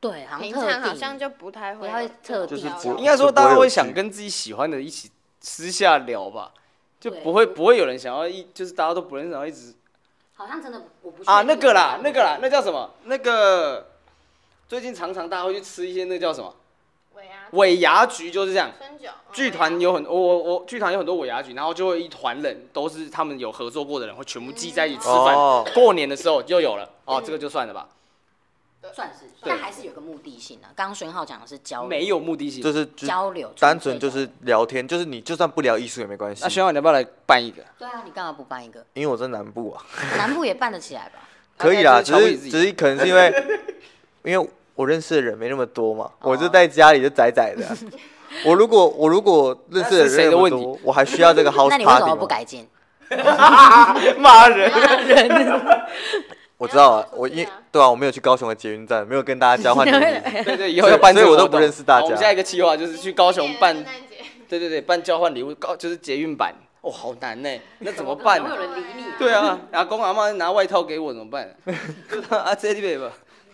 [0.00, 2.56] 对，平常好像就不太会，不太会特地，
[2.98, 6.52] 应该说大家会想跟自己喜欢的一起私下聊吧，
[7.00, 9.74] 就不会不会有人想要一，就是大家都不认识，然后一直，
[10.34, 12.90] 好像真的我不啊那个啦那个啦，那叫什么？
[13.04, 13.88] 那个
[14.68, 16.54] 最近常常大家会去吃一些那叫什么？
[17.52, 18.70] 尾牙局就是这样，
[19.32, 25.34] 剧团有很我我我剧团有很多尾牙局，然后就会一团人都是他们有合作过的人，会全部聚在一起吃饭。
[25.34, 27.88] 哦、过年的时候就有了，哦，这个就算了吧，
[28.92, 30.70] 算是，但还是有个目的性啊。
[30.74, 36.42] 刚刚孙浩讲的是交流，没有目的性，就是交流，单纯就是聊天，就是你就算不聊艺术也没关系。
[36.42, 37.62] 那宣浩你要不要来办一个？
[37.78, 38.84] 对啊，你干嘛不办一个？
[38.94, 39.84] 因为我在南部啊，
[40.16, 41.28] 南部也办得起来吧？
[41.56, 43.44] 可以啦，只是只是可能是因为
[44.24, 44.50] 因为。
[44.80, 47.66] 我认识的人没那么多嘛，我就在家里就宅宅的。
[48.46, 51.76] 我如果我如果认识的人那么多，我还需要这个 house party？
[51.76, 52.66] 那你为什么不改进？
[54.18, 54.70] 骂人！
[55.06, 55.60] 人
[56.56, 60.00] 我知道啊，我因对啊，我没有去高雄的捷运站，没有跟大家交换礼物。
[60.44, 62.04] 对对，以后要办，所以我都不认识大家。
[62.04, 63.76] 我们下一个计划就是去高雄办，
[64.48, 66.54] 对对对，办交换礼物，高就是捷运版。
[66.80, 68.42] 哦，好难呢，那怎么办？
[68.42, 69.04] 没有人理你。
[69.18, 71.54] 对啊，阿公阿妈拿外套给我怎么办？
[72.30, 73.10] 啊，这里边吧。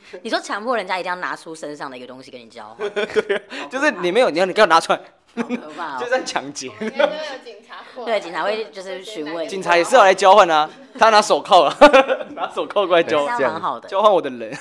[0.22, 5.00] 你说强迫人家一定要拿出身上的一个东西跟你交换， 对，啊就是你没有，你要你给我拿出来，
[5.34, 5.42] 可
[5.76, 6.70] 怕， 就在抢劫。
[7.44, 9.46] 警察对，警察会就是询问。
[9.48, 11.76] 警察也是要来交换啊，他拿手铐啊，
[12.34, 14.56] 拿手铐过来交换，这样蛮好的，交换我的人，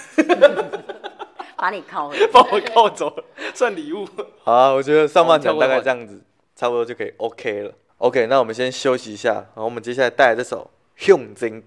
[1.56, 3.16] 把你铐回，把我铐走，
[3.54, 4.08] 算礼物。
[4.44, 6.22] 好啊，我觉得上半场大概这样子，
[6.56, 7.72] 差不多就可以 OK 了。
[7.98, 10.70] OK，那我们先休息一下，然后我们接下来带来这首
[11.06, 11.62] 《向前行》。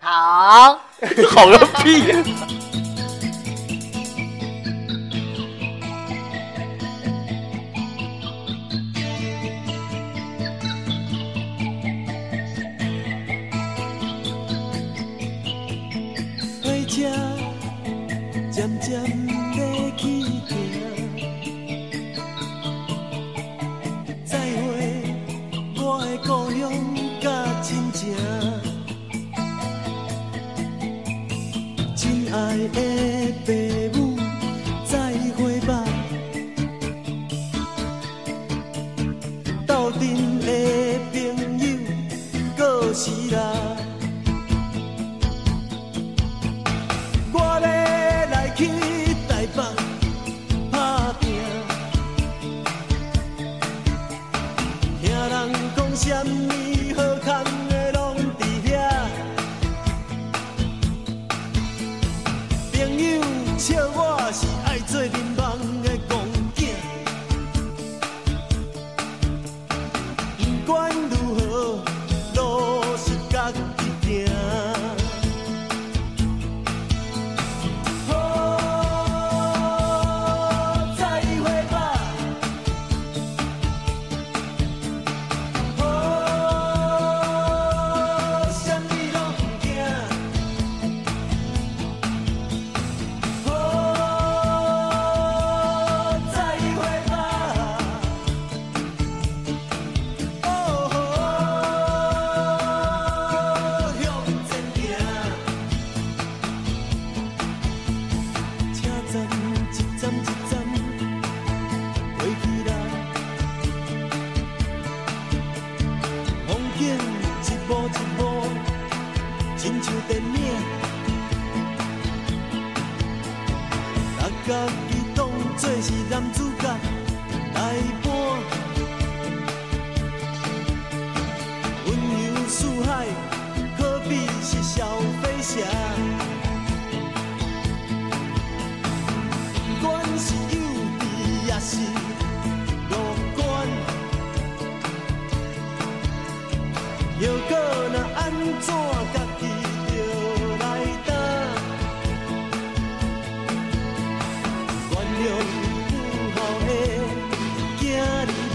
[0.00, 2.12] 好，好个屁。
[2.12, 2.85] 朋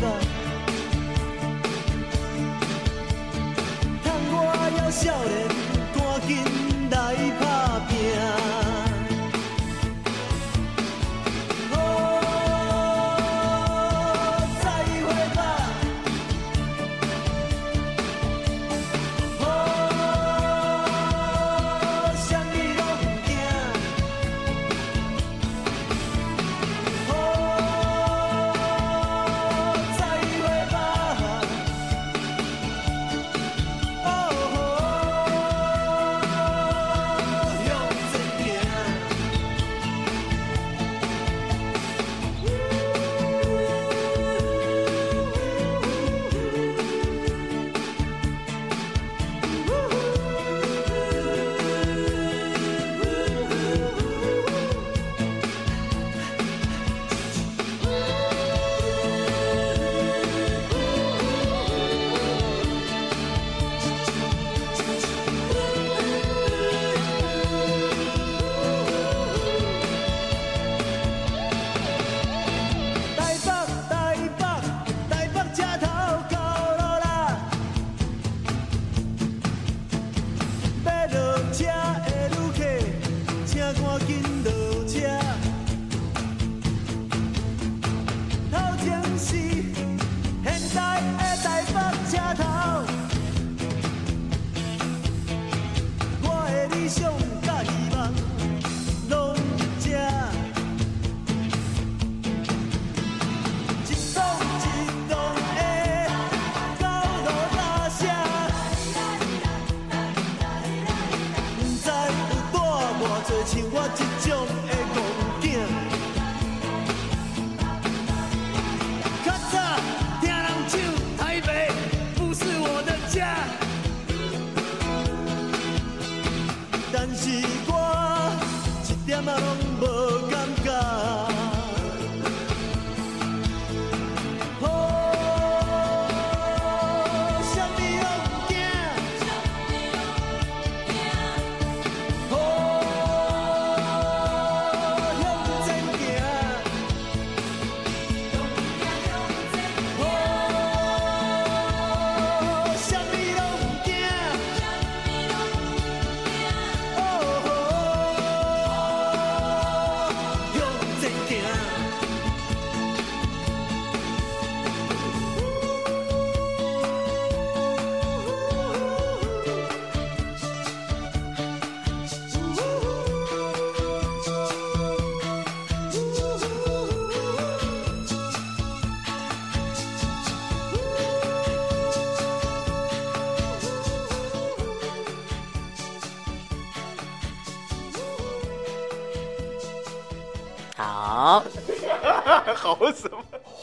[0.02, 0.31] 少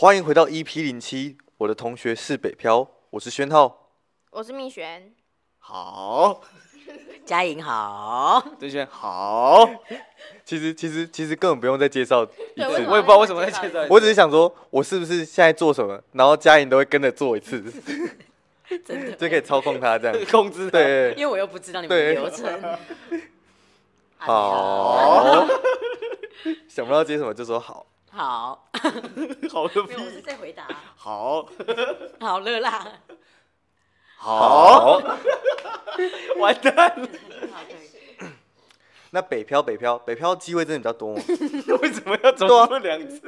[0.01, 3.91] 欢迎回到 EP 零七，我的同学是北漂，我是宣浩，
[4.31, 5.13] 我是蜜璇，
[5.59, 6.41] 好，
[7.27, 9.69] 嘉颖好，对萱好。
[10.45, 13.85] 其实其实其实根本不用再介绍一次，我也不知道为什么在介绍。
[13.91, 17.61] 我只是想说，我是不是现在做什么，然后嘉颖都会跟着做一次，
[18.87, 19.11] 真的。
[19.17, 22.79] 就可以操控他这样， 控制对，因为我又不知道你们的流程。
[24.19, 25.45] 好，
[26.71, 27.85] 想不到接什么就说好。
[28.11, 28.69] 好，
[29.53, 29.95] 好个屁！
[29.95, 30.67] 我是在回答。
[30.97, 31.47] 好，
[32.21, 32.87] 好热辣。
[34.17, 35.01] 好，
[36.39, 37.09] 完蛋了。
[39.11, 41.23] 那北漂，北漂，北漂机会真的比较多吗？
[41.81, 43.21] 为什么要重复两次？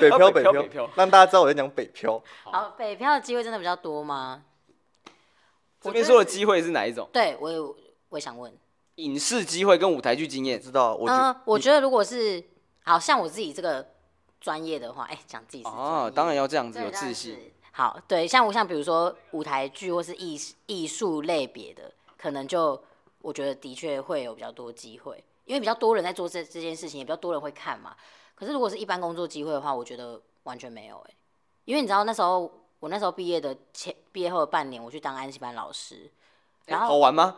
[0.00, 2.22] 北漂，北漂，让大家知道我在讲北漂。
[2.44, 4.42] 好，北漂的机会真的比较多吗？
[5.80, 7.08] 这边说的机会是哪一种？
[7.12, 7.58] 对我也，
[8.10, 8.52] 我想问。
[8.96, 10.94] 影视机会跟舞台剧经验，知道？
[10.94, 12.42] 我嗯，我觉得如果是，
[12.84, 13.93] 好像我自己这个。
[14.44, 17.50] 专业的话，哎、欸，讲自己是哦，当然要这样子有自信。
[17.72, 22.78] 好，对，像我像比如说舞台剧或是艺艺术类别的，可能就
[23.22, 27.96] 我觉得的确会有比较多机会，因为比较多人在做这这件事情，也比较多人会看嘛。
[28.34, 31.16] 可是如果是一般工作机会的话，我觉得完全没有哎、欸，
[31.64, 36.12] 因为你知道那时候我那时候毕业的前毕业后的半年，我去当安亲班老师，
[36.66, 37.36] 然后好玩吗？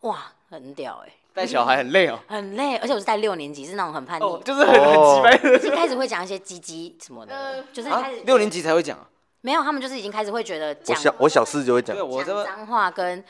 [0.00, 5.58] 哇，很屌哎、欸，带小孩很累哦， 很累，而且我是带六年级，是那种很叛逆，哦，就是很很奇怪的。
[5.58, 9.06] 一开始会讲一些鸡鸡什么的，呃就是啊开始，六年级才会讲啊。
[9.42, 13.22] 没有，他们就是已经开始会觉得我小我小四就会对，讲，我这么讲脏话跟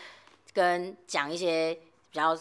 [0.55, 1.75] 跟讲一些
[2.11, 2.39] 比较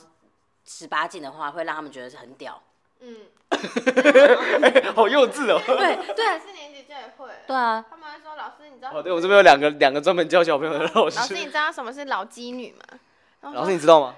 [0.68, 2.62] 十八禁的话，会让他们觉得是很屌。
[3.02, 3.18] 嗯，
[4.96, 5.60] 好幼稚哦。
[5.66, 7.28] 对对四年级就也会。
[7.48, 8.92] 对啊，他们会说老师，你知道？
[8.94, 11.46] 哦，对，我这边有两个两个专门教小朋友的老师老师，你。
[11.46, 13.00] 知道什么是老鸡女吗？
[13.42, 14.16] 然后老说师你知道吗？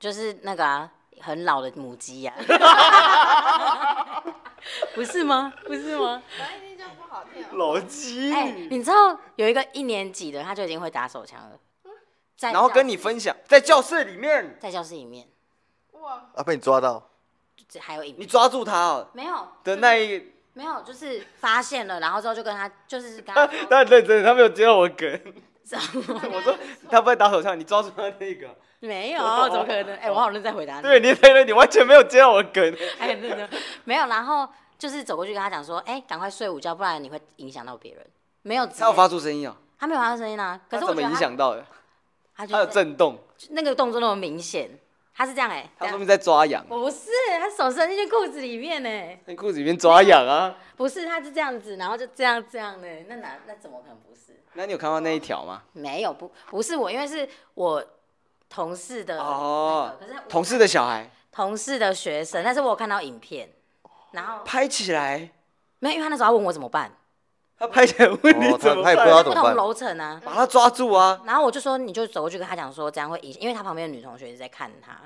[0.00, 0.90] 就是那个啊，
[1.20, 2.32] 很老的母鸡呀、
[4.94, 5.52] 不是吗？
[5.66, 6.22] 不是吗？
[6.38, 7.44] 反正就不好听。
[7.52, 8.32] 老鸡。
[8.32, 11.58] 哎、你知道有一个一年级的，他就已经会打手枪了，
[12.34, 15.28] 在然后跟你分享，在教室里面，在教室里面，
[15.92, 17.10] 哇，啊，被你抓到，
[17.68, 19.06] 这还有影你抓住他哦。
[19.12, 25.20] 没有的那一，没有，就是发现了，然后之后就跟他就是刚他 说他很认真，他没有接到我梗。
[26.32, 26.56] 我说
[26.90, 28.48] 他不会打手枪，你抓住他那个。
[28.80, 29.96] 没有， 怎么可能？
[29.96, 30.82] 哎、我好像在回答你。
[30.82, 32.76] 对，你对对，你完全没有接到我的梗。
[32.98, 33.48] 哎，真的，
[33.84, 34.48] 没有，然后
[34.78, 38.06] 就是走过去跟他讲说，哎、赶快睡午觉，不然你会影响到别人。
[38.42, 40.58] 没有，他有发出声音哦，他没有发出声音啊。
[40.68, 41.64] 可是我怎么影响到的？
[42.36, 43.18] 他就他有震动，
[43.50, 44.70] 那个动作那么明显，
[45.20, 50.56] 他是这样哎、他说明在抓痒，不是，他手伸进去裤子里面呢，在裤子里面抓痒啊。
[50.78, 54.42] 不是，他是这样子，然后就这样这样的，那哪那怎么可能不是？
[54.54, 55.62] 那你有看到那一条吗？
[55.74, 57.84] 没有，不不是我，因为是我
[58.48, 61.10] 同事的哦那个可是我同事的小孩。
[61.30, 63.46] 同事的学生，但是我有看到影片，
[64.12, 65.30] 然后拍起来，
[65.80, 66.90] 没有，因为他那时候要问我怎么办，
[67.60, 70.20] 他拍起来问你怎么他也不知道办，不同怎么办楼层啊。
[70.24, 71.20] 把他抓住啊！
[71.26, 74.98] 然后我就说，你就走过去跟他讲说，这样会影响，因为他旁边的女同学一直在看他。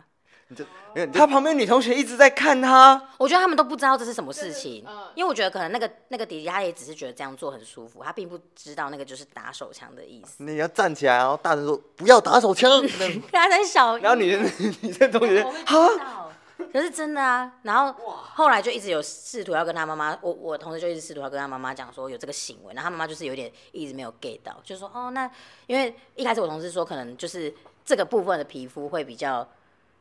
[0.46, 0.62] 你就
[0.94, 10.44] 没有你就他旁边女同学一直在看他，我觉得他们都不知道这是什么事情，嗯因为我觉得可能那个那个弟弟他也只是觉得这样做很舒服，他并不知道那个就是打手枪的意思。
[10.44, 12.70] 你要站起来，然后大声说不要打手枪。
[13.32, 14.36] 他在小，然后女
[14.82, 16.23] 女生同学我会知道，
[16.72, 17.52] 可是真的啊。
[17.62, 17.92] 然后
[18.34, 25.30] 后来就一直有试图要跟他妈妈，我我同事就一直试图要跟他妈妈讲说有这个行为，然后他妈妈就是有点一直没有 get 到，就说哦那
[25.66, 27.52] 因为一开始我同事说可能就是
[27.84, 29.46] 这个部分的皮肤会比较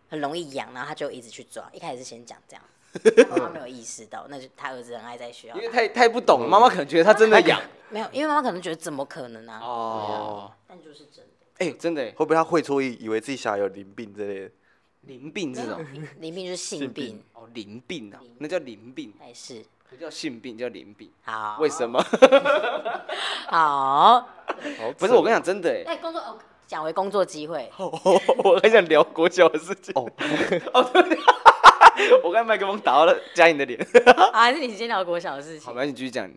[0.10, 2.64] 很容易痒，然后他就一直去抓，一开始是先讲这样，
[3.30, 10.52] 他妈妈没有意识到，那就他儿子很爱在学校，因为太太不懂了，妈妈可能觉得他真的痒没有，因为妈妈可能觉得怎么可能啊，哦。
[10.68, 11.32] 但就是真的。
[11.60, 14.52] 哎，真的耶会不会他会错意，以为自己小孩有淋病之类的？
[15.08, 15.86] 淋病这种
[16.20, 21.10] 淋病就是性性病病，哦，淋病啊，那叫淋病，还是不叫性病，叫淋病。
[21.24, 22.02] 好，为什么？
[23.48, 24.22] 好？
[24.22, 29.94] 好不是我跟你讲，真的哎，哎，工作哦，讲回工作机会， 我很想聊国小的事情。
[29.96, 30.10] 哦，
[30.74, 33.80] 哦，对，我刚才麦克风打到了嘉颖的脸。
[34.32, 36.30] 啊，还是你先聊国小的事，情，好，那，你继续讲。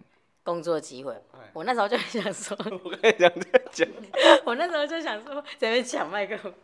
[0.47, 1.13] 工作机会。
[1.53, 3.89] 我那时候就想说， 我跟你讲在讲，
[4.47, 6.55] 我那时候就想说，在那边抢麦克风。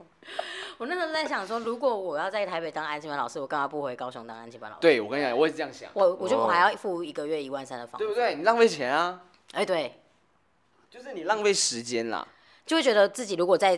[0.79, 4.81] 我那时候在想说，如果我要在台北当安亲班老师，我干嘛不回高雄当安亲班老师？
[4.83, 8.37] 对我跟你讲，我也是这样想，我我觉得我还要付一个月一万三的房租，对不对？
[8.37, 9.21] 你浪费钱啊，
[9.53, 10.01] 哎，对，
[10.89, 12.27] 就是你浪费时间啦。
[12.65, 13.77] 就会觉得自己如果在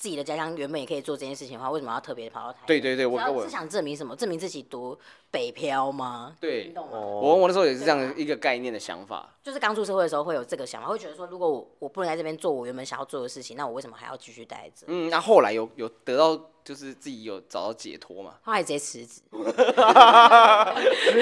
[0.00, 2.80] 自己的家乡原本也可以做这件事情的话，为什么要特别跑到台北？
[2.80, 4.16] 对对对，我我是想证明什么？
[4.16, 4.98] 证明自己多
[5.30, 6.34] 北漂吗？
[6.40, 6.92] 你对，懂吗？
[6.98, 9.28] 我我那时候也是这样一个概念的想法。
[9.42, 14.86] 就是刚出社会的时候会有这个想法，会觉得说，如果我我不能在这边做我原本想要做的事情，那我为什么还要继续待着？
[14.88, 16.34] 嗯，那后来有有得到，
[16.64, 18.36] 就是自己有找到解脱嘛？
[18.42, 19.20] 后来直接辞职，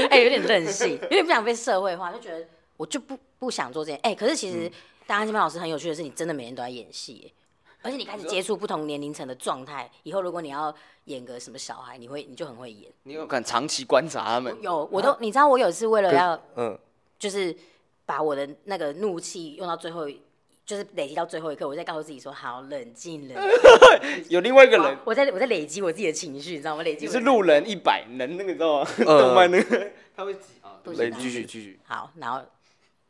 [0.08, 3.98] 哎、有点任性，有点不想被社会化，就觉得我就不不想做这件。
[4.04, 4.70] 哎、可是其实
[5.04, 7.34] 当安亲班老师很有趣的是，你真的每天都在演戏，哎
[7.82, 10.74] 而且你开始接触不同年龄层的状态，以后如果你要
[11.04, 12.90] 演个什么小孩，你会你就很会演。
[13.04, 14.56] 你有敢长期观察他们？
[14.60, 16.78] 有，我都你知道，我有一次为了要嗯，
[17.18, 17.54] 就是
[18.04, 20.08] 把我的那个怒气用到最后，
[20.66, 24.24] 就是累积到最后一刻，我在告诉自己说好冷静冷静。
[24.28, 26.82] 有另外一个人，我在我在累积我自己的情绪，你知道吗？
[26.82, 28.90] 累积是路人一百能那个，你知道吗？
[28.98, 30.74] 嗯 动漫那个，他会挤啊。
[30.84, 32.40] 累继续继续，好，然后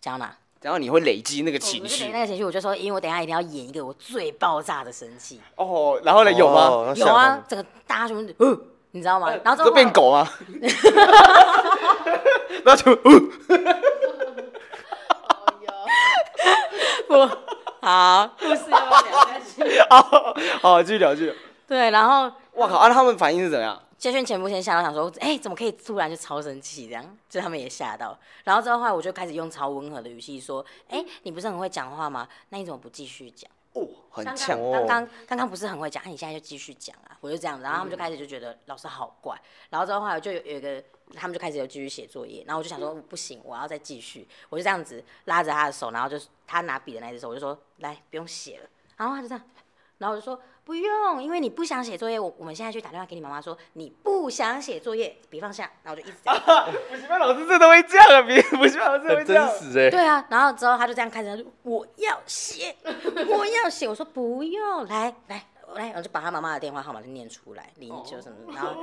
[0.00, 0.36] 讲到哪？
[0.60, 5.40] 然后你会累积那个情我就累积那绪个情绪，我就说，因为我等一下一定要演一个我最爆炸的生气。
[5.56, 6.00] 哦。
[6.04, 6.60] 然后呢，有吗？
[6.66, 8.58] 哦有啊，，整个大家全部，呃，
[8.90, 9.32] 你知道吗？
[9.44, 10.28] 然后就变狗吗？
[12.64, 12.98] 然后就，呃
[15.28, 15.72] 哦哟，
[17.08, 17.12] 不
[17.80, 19.80] 好，故事要聊下去。
[19.88, 21.34] 好，好，继续聊，继续聊。
[21.68, 22.76] 对，然后我靠！
[22.78, 23.80] 啊，他们反应是怎样？
[23.98, 27.18] 谢轩前不先吓到，想说，哎、怎么可以突然就超生气这样？
[27.28, 28.16] 就他们也吓到。
[28.44, 32.28] 然后之后后来我就开始用超温和的语气说，哎、你不是很会讲话吗？
[32.50, 33.50] 那你怎么不继续讲？
[33.74, 39.38] 哦，很强哦刚刚刚刚刚不是很会讲，啊你现在就继续讲啊，我就这样子，然后他们就开始就觉得老师好怪，
[39.70, 40.82] 然后之后后来就有有一个，
[41.14, 49.44] 他们就开始有继续写作业，然后我就想说不行，我要再继续，我就这样子拉着他的手，然后就他拿笔的那只手，我就说来不用写了，然后他就这样，
[49.98, 56.38] 然后我就说不用，因为你不想写作业，我我们现在去打电话给你妈妈说你不想写作业，笔放下，然后我就一直这样。
[56.90, 59.48] 补习班老师真的会这样啊，别补习班老师会很真这样。
[59.48, 59.88] 实哎。
[59.88, 63.88] 对啊，然后之后他就这样看着，他说我要写，我要写。
[63.88, 65.42] 我说不用，来来
[65.74, 68.74] 来，我就把他妈妈的电话号码就念出来，零九什么，然后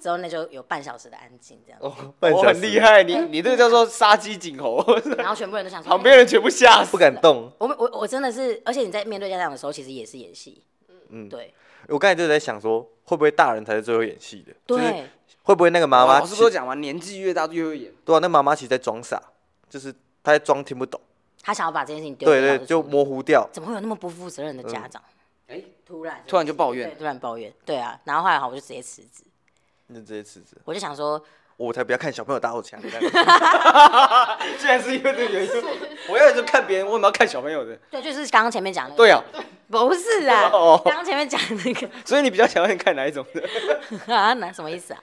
[0.00, 4.82] 之后那就有半小时的安静这样，哦，半我小时很厉害，你你这个叫做杀鸡儆猴，
[5.18, 6.90] 然后全部人都想说，旁边人全部吓死。
[6.90, 7.52] 不敢动。
[7.58, 10.64] 我我我真的是，而且你在面对家长的时候，其实也是演戏，
[11.10, 11.52] 嗯，对。
[11.88, 14.52] 我刚才就在想说，会不会大人才是最会演戏的？
[14.66, 15.08] 就是对，
[15.42, 17.92] 会不会那个妈妈老师不是讲完，年纪越大越会演。
[18.04, 19.22] 对啊，那妈妈其实在装傻，
[19.70, 19.92] 就是
[20.22, 21.00] 她在装听不懂，
[21.42, 23.48] 她想要把这件事情丢给对对，就模糊掉。
[23.52, 25.02] 怎么会有那么不负责任的家长？
[25.46, 26.90] 哎，突然突然就抱怨。
[26.90, 29.24] 对突然抱怨，对啊，然后后来好我就直接辞职，
[29.86, 31.22] 你就直接辞职，我就想说，
[31.58, 32.80] 我才不要看小朋友打我墙。
[32.80, 32.88] 居
[34.66, 35.50] 然 是因为这个原因，
[36.08, 37.76] 我要就看别人，为什么要看小朋友的？
[37.90, 39.20] 对，就是刚刚前面讲的，对啊，
[39.68, 41.90] 不是啊， 哦刚刚前面讲的那个。
[42.04, 43.42] 所以你比较想要看哪一种的？
[44.14, 45.02] 啊，那什么意思啊？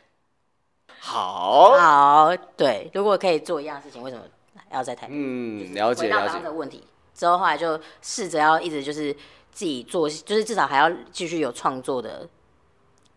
[0.98, 4.24] 好，好，对，如果可以做一样事情，为什么
[4.72, 5.14] 要在台北？
[5.14, 6.44] 嗯，了解了解回到刚刚。
[6.44, 9.14] 的问题之后，后来就试着要一直就是
[9.52, 12.28] 自己做，就是至少还要继续有创作的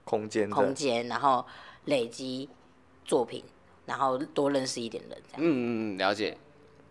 [0.04, 1.46] 空间，空间，然后
[1.84, 2.48] 累积
[3.08, 3.42] 作品，
[3.86, 5.40] 然后多认识一点人，这样。
[5.42, 6.36] 嗯嗯嗯，了解。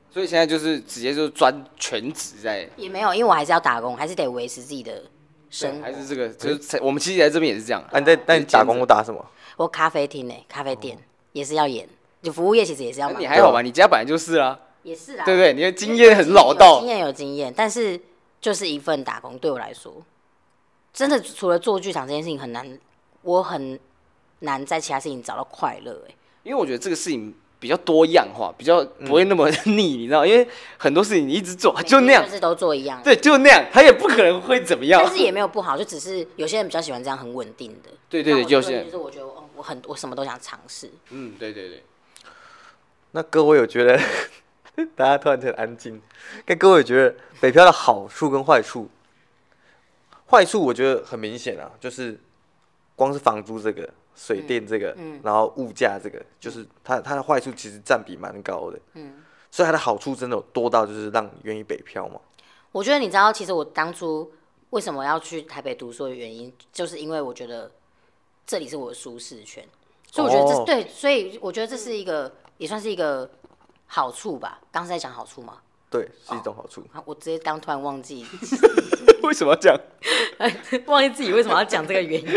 [0.10, 5.04] 所以现在就是直接就专全职在，也没有，因为我还是要打工，还是得维持自己的
[5.50, 5.84] 生活。
[5.84, 7.84] 还是这个，就是我们其实来这边也是这样。
[7.92, 9.24] 啊，你在那你打工都打什么？
[9.58, 10.98] 我咖啡厅呢、咖啡店、
[11.34, 11.88] 也是要演，
[12.24, 13.12] 就服务业其实也是要。
[13.12, 13.62] 你还好吧？
[13.62, 15.54] 你家本来就是啊，也是啊，对不对？
[15.54, 16.90] 你的经验很老道有经。
[16.90, 18.00] 验有经验，但是
[18.42, 19.94] 就是一份打工，对我来说，
[20.94, 22.80] 真的除了做剧场这件事情很难，
[23.22, 23.80] 我很
[24.40, 26.04] 难在其他事情找到快乐。
[26.08, 30.26] 哎，因为我觉得这个事情比较多样化，比较不会那么腻，你知道？
[30.26, 33.02] 因为很多事情你一直做，就那样就，是都做一样。
[33.04, 35.12] 对，就那样，他也不可能会怎么样但。
[35.12, 37.90] 是也没有不好，就只是有些人比较喜欢这样很稳定的。
[38.10, 40.92] 对对对，那我有些人，个人就是我觉得哦，我很我什么都想尝试。
[41.10, 41.84] 嗯，对对对。
[43.12, 44.00] 那各位有觉得，
[44.96, 46.00] 大家突然很安静。
[46.46, 48.90] 跟各位有觉得北漂的好处跟坏处，
[50.30, 52.20] 坏处我觉得很明显啊，就是
[52.96, 58.80] 光是房租这个、水电这个，嗯然后物价这个，就是它它的坏处其实占比蛮高的。
[58.96, 62.20] 嗯，所以它的好处真的有多到就是让你愿意北漂吗？
[62.72, 64.32] 我觉得你知道，其实我当初
[64.72, 67.72] 为什么要去台北读书的原因，就是因为我觉得
[68.46, 69.64] 这里是我的舒适圈，
[70.12, 73.30] 所以我觉得这、哦对，所以我觉得这是一个也算是一个
[73.86, 74.60] 好处吧。
[74.72, 75.60] 刚才在讲好处吗？
[75.90, 76.84] 对，是一种好处。
[76.92, 78.26] 啊，我直接刚突然忘记，
[79.24, 79.80] 为什么要这样？
[80.86, 82.28] 忘记自己为什么要讲这个原因。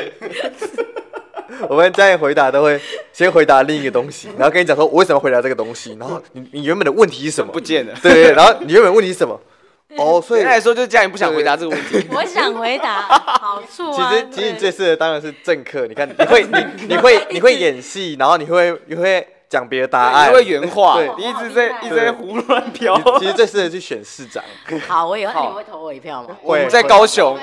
[1.69, 2.81] 我们在回答都会
[3.13, 7.53] 先回答另一个东西，然后跟你讲说我为什么回答这个东西，然后你你原本的问题是什么？
[7.53, 7.93] 不见了。
[8.03, 9.39] 对对，对然后你原本问题是什么？
[9.99, 12.07] 哦，所以来说，就是家人不想回答这个问题。
[12.15, 14.13] 我想回答好处啊。
[14.13, 22.97] 其实其实你最对适合当然是政客，你看你会你你会你会演戏，然后你会你会讲别的答案，你会原话对，你一直在一直在胡乱你飘。
[23.19, 24.45] 其实最适合去选市长。
[24.87, 26.37] 好，我以后好你们会投我一票吗？
[26.45, 27.37] 我在高雄，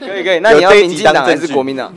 [0.00, 0.40] 对可以可以。
[0.40, 1.94] 那你要民进党还是国民党？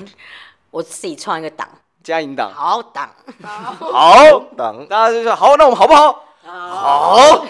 [0.72, 1.68] 我自己创一个党，
[2.04, 2.52] 嘉颖党。
[2.54, 3.10] 好党，
[3.44, 6.24] 好，党大家就说好，那我们好不好？
[6.44, 7.46] 好，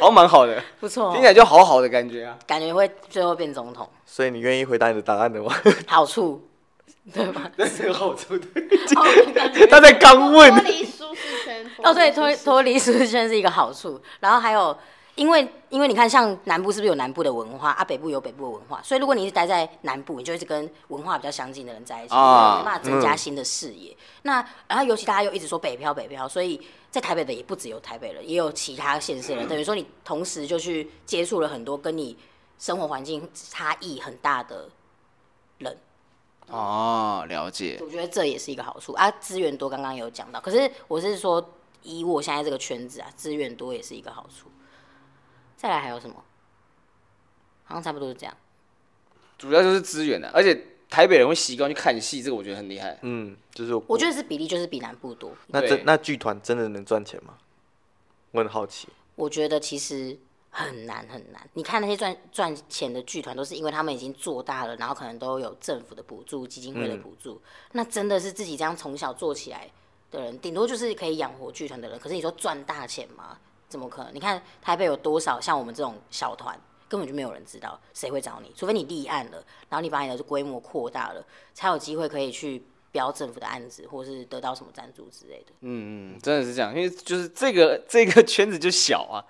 [0.00, 2.36] 好 蛮好的，不错听起来就好好的感觉啊。
[2.46, 5.54] 感觉会最后变总统，所以你愿意回答你的答案的吗？
[5.86, 6.48] 好处，
[7.12, 7.42] 对吧？
[7.56, 8.46] 那是个好处的。
[9.70, 11.70] 他在刚问脱问，离舒适圈。
[11.84, 14.76] 哦，对，脱脱离舒适圈是一个好处，然后还有，
[15.16, 17.82] 因为因为你看，像南部是不是有南部的文化啊？
[17.82, 23.96] 北部有北部的文化，所以如果你一直待在南部，你就一直跟文化比较相近的人在一起，啊没办法增加新的视野。
[24.22, 26.60] 那然后尤其大家又一直说北漂北漂，所以
[26.90, 32.16] 在台北的也不只有台北人，也有其他县市的人，等于说你同时就去接触了很多跟你
[32.58, 34.68] 生活环境差异很大的
[35.58, 35.78] 人。
[36.48, 37.78] 哦，了解。
[37.80, 40.38] 我觉得这也是一个好处啊，资源多，刚刚有讲到。
[40.40, 41.42] 可是我是说，
[41.82, 44.48] 以我现在这个圈子啊，资源多也是一个好处。
[45.56, 46.16] 再来还有什么？
[47.64, 48.36] 好像差不多是这样。
[49.38, 50.56] 主要就是资源的、啊，而且
[50.88, 52.98] 台北人会习惯去看戏，这个我觉得很厉害。
[53.02, 55.32] 嗯，就是我觉得是比例就是比南部多。
[55.48, 57.34] 那这对那剧团真的能赚钱吗？
[58.30, 58.88] 我很好奇。
[59.14, 60.16] 我觉得其实
[60.50, 61.48] 很难很难。
[61.54, 67.40] 你看那些赚赚钱的剧团，都是因为他们已经做大了，然后可能都有政府的补助、基金会的补助。
[67.72, 69.68] 那真的是自己这样从小做起来
[70.10, 71.98] 的人，顶多就是可以养活剧团的人。
[71.98, 73.38] 可是你说赚大钱吗？
[73.68, 74.14] 怎么可能？
[74.14, 76.58] 你看台北有多少像我们这种小团，
[76.88, 78.52] 根本就没有人知道，谁会找你？
[78.56, 85.52] 除非你立案了，然后你把你的规模扩大了，才有机会可以去标政府的案子，或是得到什么赞助之类的。
[85.60, 89.24] 嗯嗯，真的是这样，因为就是这个这个圈子就小啊，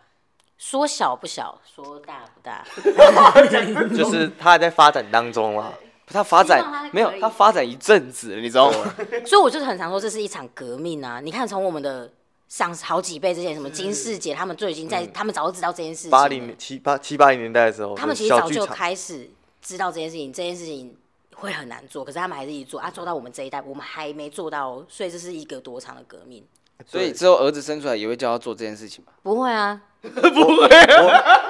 [0.58, 2.64] 说小不小，说大不大
[3.96, 5.72] 就是它还在发展当中啊，
[6.06, 8.94] 它发展没有，它发展一阵子，你知道吗？
[9.26, 11.20] 所以我就是很常说，这是一场革命啊！
[11.20, 12.10] 你看，从我们的
[12.48, 16.10] 上好几倍之前，什么金世杰，他们就已经在，他们早就知道这件事情。
[16.10, 19.28] 八零七八七八零年代的时候，他们其实早就开始
[19.60, 20.96] 知道这件事情，这件事情
[21.34, 26.44] 会很难做，可是他们还是一直做啊，做到我们这一代，我们还没做到哦，所以这是一个多长的革命？
[26.86, 29.12] 所以之后儿子生出来也会叫他做这件事情吗？
[29.22, 30.68] 不会啊， 不会，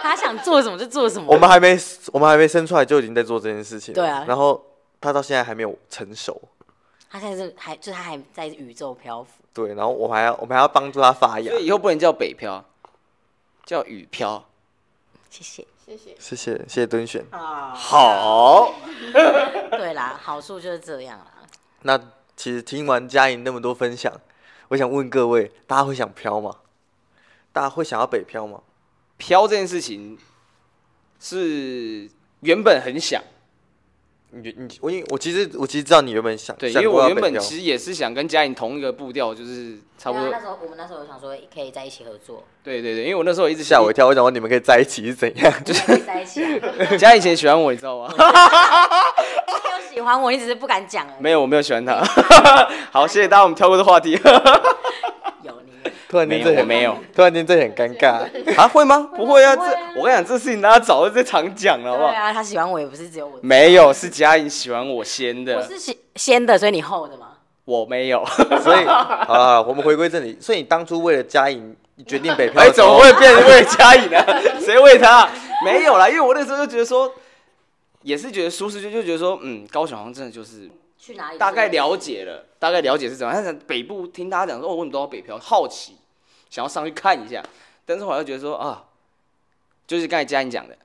[0.01, 1.33] 他想做什么就做什么。
[1.33, 1.77] 我们还没
[2.13, 4.01] 我们还没生出来就已经在做这件事情了。
[4.01, 4.65] 对啊然后
[5.01, 6.41] 他到现在还没有成熟。
[7.11, 9.31] 他现在是还就是他还在宇宙漂浮。
[9.57, 11.59] 对，然后我们还要我们还要帮助他发芽所。
[11.59, 12.63] 以以后不能叫北漂，
[13.65, 14.45] 叫雨漂。
[15.31, 15.67] 谢谢。
[15.87, 16.15] 谢谢。
[16.19, 17.25] 谢谢谢谢敦选。
[17.31, 18.75] 啊好，
[19.73, 21.33] 对啦，好处就是这样啦。
[21.83, 21.99] 那
[22.37, 24.13] 其实听完嘉莹那么多分享，
[24.69, 26.57] 我想问各位，大家会想漂吗？
[27.53, 28.61] 大家会想要北漂吗？
[29.17, 30.19] 漂这件事情
[31.19, 33.23] 是原本很想，
[34.31, 40.41] 你你我因为我其实我其实知道你原本想对，因想为我原本其实也是想跟嘉颖同一个步调，就是差不多啊，那。
[40.41, 45.53] 时候我们那时候有想说可以在一起合作，对对对，因为我那时候一直吓我一跳，我想说你们可以在一起是怎样？
[45.65, 46.97] 就是可以在一起啊。
[46.99, 48.13] 嘉颖以前喜欢我，你知道吗？
[48.19, 51.07] 你有喜欢我，你只是不敢讲。
[51.19, 52.03] 没有，我没有喜欢他。
[52.91, 54.19] 好，谢谢大家，我们跳过这话题。
[56.09, 58.25] 突然间这很没有突然间这很尴尬。
[58.57, 59.11] 啊，会吗？
[59.17, 59.63] 不会啊，这
[59.99, 62.11] 我跟你讲，这事情大家早就在常讲了，好不好？
[62.11, 63.39] 对啊，他喜欢我也不是只有我。
[63.43, 67.29] 没有，是嘉颖喜欢我先我的，是先先的，所以你后的嘛。
[67.65, 68.25] 我没有。
[68.63, 70.37] 所以好了，我们回归正题。
[70.41, 71.75] 所以你当初为了佳颖
[72.07, 74.25] 决定北漂哎，怎么会变成为了嘉颖呢？
[74.61, 75.29] 谁为他？
[75.65, 77.11] 没有啦，因为我那时候就觉得说，
[78.03, 80.69] 也是觉得舒适，就就觉得说，嗯，高雄好像真的就是
[80.99, 81.39] 去哪里？
[81.39, 83.43] 大概了解了，大概了解是怎么样。
[83.43, 85.97] 但是北部听大家讲说，哦，我怎么都要北漂，好奇，
[86.51, 87.43] 想要上去看一下。
[87.85, 88.85] 但是我又觉得说啊，
[89.87, 90.77] 就是刚才佳颖讲的，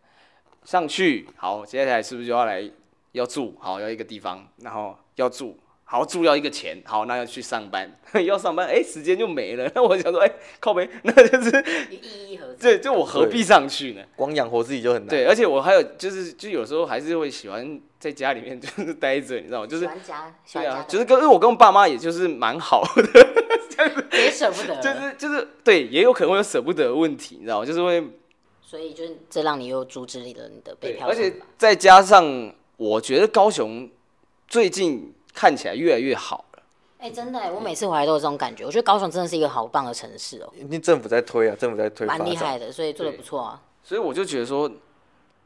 [0.64, 2.70] 上去好，接下来是不是就要来
[3.14, 3.56] 要住？
[3.60, 5.58] 好，要一个地方，然后要住。
[5.92, 7.92] 好，住要一个钱，好，那要去上班，
[8.26, 9.70] 要上班，哎、欸，时间就没了。
[9.76, 11.50] 那我想说，哎、欸，靠北， 那就是，
[11.90, 12.78] 意义何在？
[12.78, 14.02] 对，就我何必上去呢？
[14.16, 15.10] 光养活自己就很难。
[15.10, 19.68] 对，而且我还有就是，就有时候还是会喜欢在家里面就是待着，你知道吗？
[19.68, 23.04] 就是喜欢家，喜欢对啊，就是跟因为我跟我爸妈也就是蛮好的，
[23.70, 27.66] 这样子也舍不得，就是就是对，也有可能会有舍不得的问题，你知道吗？
[27.66, 28.02] 就是会
[28.62, 33.90] 所以就是这让你又阻止你的你的北对，漂而且再加上我觉得高雄
[34.48, 36.64] 最近看起来越来越好了。
[37.00, 38.64] 哎、真的哎，我每次回来都有这种感觉。
[38.64, 43.60] 我觉得高雄真的是一个好棒的城市哦、因为政府在推啊，政府在推发蛮，厉害的，所以做的不错啊。
[43.84, 44.72] 所以我就觉得说，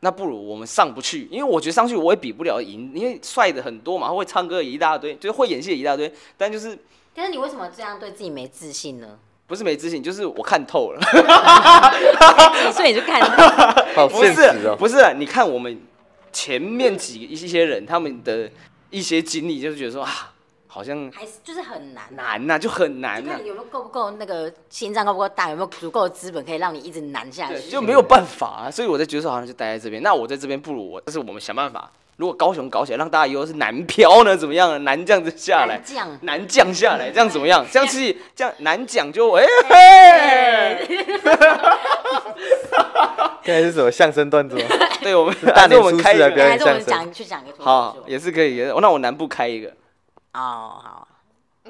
[0.01, 6.77] 那不如我们上不去，因为我觉得上去我也比不了赢，因为帅的很多嘛，会唱歌一大堆，就是会演戏一大堆，但就是
[7.13, 9.17] 但是你为什么这样对自己没自信呢？
[9.47, 11.01] 不是没自信，就是我看透了，
[12.73, 13.21] 所以你就看，
[13.95, 14.75] 透不是现实哦。
[14.75, 15.79] 不是，你看我们
[16.33, 18.49] 前面几一些人他们的
[18.89, 20.33] 一些经历，就是觉得说啊，
[20.67, 22.09] 好像还是就是很难、啊。
[22.15, 27.69] 难呐、就很难就呐、看你有没有够不够那个心脏够不够大，有没有足够的资本可以让你一直难下对，去？
[27.69, 34.79] 就没有办法啊，所以我在觉得说好像就待在这边，那我在这边不如我，但是我们想办法，如果高雄搞起来，让大家以后是南漂呢，怎么样呢？
[34.79, 36.17] 南这样子下来难，降。
[36.21, 37.65] 南降下来，这样怎么样？
[37.71, 40.87] 这样其实这样南讲就哎嘿，
[43.43, 44.63] 现在是什么相声段子吗？
[45.01, 49.67] 对我们大年还是我们开一个，初四来表演还是我们相声讲去讲一个好，也是可以，也是哦那我南部开一个，
[50.33, 51.07] 哦，好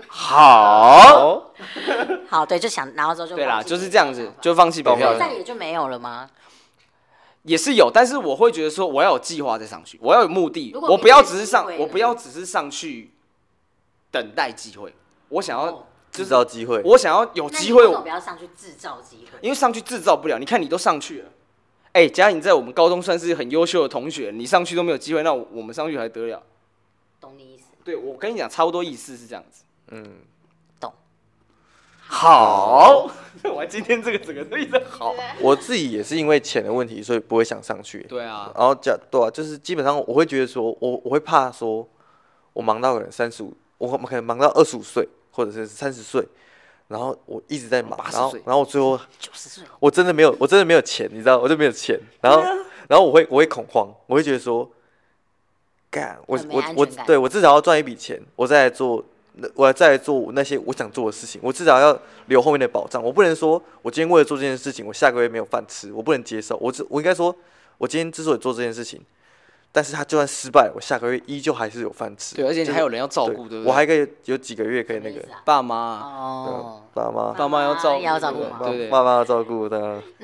[0.08, 1.44] 好，哦，
[2.30, 6.30] 好，对，就想，然后之后就对啦，就是北这样子就放弃北懂了漂在也就没有了吗？
[7.46, 13.12] 也是有，但是我会觉得说我要有计划再上去，我要有目的，我不要只是上我不要只是上去
[14.12, 14.94] 等待机会，
[15.30, 16.82] 我想要哦制造机会。
[16.84, 19.38] 我想要有机会为什，么不要上去制造机会？
[19.42, 20.40] 因为上去制造不了。
[20.40, 21.30] 你看你都上去了，
[21.92, 26.42] 哎、嘉颖在我们高中算是很优秀的同学，你上去都没有机会，那我我们上去还得了？
[27.20, 27.66] 懂你意思？
[27.84, 29.64] 对，我跟你讲，差不多意思是这样子。
[29.90, 30.20] 嗯，
[32.08, 33.10] 好，
[33.44, 35.14] 我今天这个整个都一直好。
[35.42, 38.00] 我自己也是因为钱的问题，所以不会想上去。
[38.10, 41.88] 对啊，然后讲对啊，就是基本上我会觉得说，我我会怕说，
[42.54, 46.26] 我忙到可能三十五，我可能忙到二十五岁，或者是三十岁，
[46.88, 52.42] 然后我一直在忙，然后然后我最后九十岁，我真的没有，我真的没有钱，你知道，我就没有钱，然后
[52.88, 54.70] 然后我会我会恐慌，我会觉得说，
[55.90, 59.15] 干我我我对我至少要赚一笔钱，我再来做那
[59.54, 63.04] 我要再来做那些我想做的事情，我至少要留后面的保障。
[63.04, 66.58] 我不能说我今天为了做这件事情，我下个月没有饭吃，我不能接受。
[66.58, 67.36] 我只我应该说，
[67.78, 69.02] 我今天之所以做这件事情，
[69.72, 72.36] 但是他就算失败，我下个月依旧还是有饭吃。
[72.36, 73.66] 对，而且你还有人要照顾，对不对？
[73.66, 77.34] 我还可以有几个月可以那个爸妈，哦，爸妈。
[77.34, 78.88] 爸妈要照顾，要照顾嘛对。
[78.88, 80.02] 爸妈要照顾的，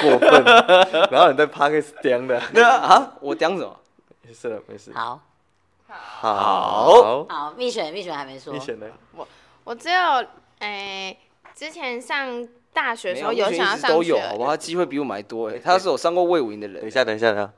[0.00, 0.44] 过分。
[1.10, 3.76] 然后你在 Podcast 讲的， 那啊，我讲什么？
[4.26, 4.90] 没事了，没事。
[4.94, 5.20] 好
[5.88, 8.86] 好，好好，蜜雪蜜雪还没说蜜雪呢。
[9.16, 9.26] 我
[9.64, 10.24] 我只有
[10.60, 11.16] 诶、
[11.54, 14.56] 之前上大学的时候有，想要上都有，好不好？
[14.56, 16.80] 机会比我们还多哎，他是有上过魏武营的人。
[16.80, 17.52] 等一下，等一下，等一下，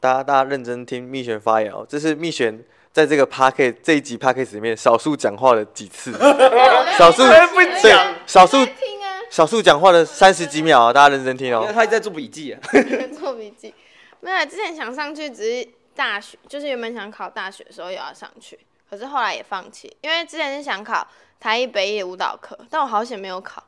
[0.00, 2.54] 大家大家认真听蜜雪发言哦，这是蜜雪
[2.92, 6.12] 在这个 Podcast 这一集 Podcast 里面少数讲话了几次，
[6.96, 11.70] 少数不对讲，少数听啊，少数讲话了三十几秒啊，大家认真听因为哦。
[11.74, 12.60] 他一直在做笔记啊。
[13.18, 13.74] 做笔记。
[14.20, 21.06] 没有，之前想上去，只是大学，就是原本想考大学的时候有要上去，可是后来也放弃，因为之前是想考
[21.40, 23.64] 台艺北艺舞蹈课，但我好险没有考，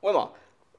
[0.00, 0.32] 为什么？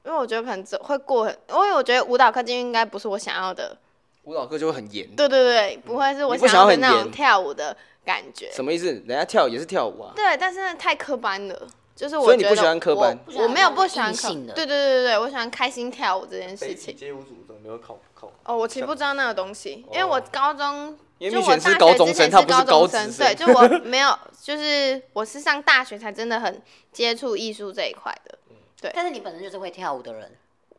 [0.04, 3.76] 因为我觉得可能只会过很，因为我觉得舞蹈课进去应该不是我想要的，
[4.24, 5.08] 舞蹈课就会很严。
[5.14, 8.50] 对对对，不会是我想要的那种跳舞的感觉。
[8.50, 8.86] 什么意思？
[8.86, 10.12] 人家跳也是跳舞啊。
[10.16, 16.96] 对，但是那太科班了，就是我觉得所以你不喜欢科班我我没有不喜欢科对对对对对，我喜欢开心跳舞这件事情。
[16.96, 18.30] 街舞组怎么没有考考？
[18.44, 26.60] 哦，我其实不知道那个东西，因为我高中，因为蜜璇是就我大学高中生，之前是他不是高中生，对，就我 没有，就是我是上大学才真的很
[26.90, 28.38] 接触艺术这一块的，
[28.80, 30.32] 对但是你本身就是会跳舞的人，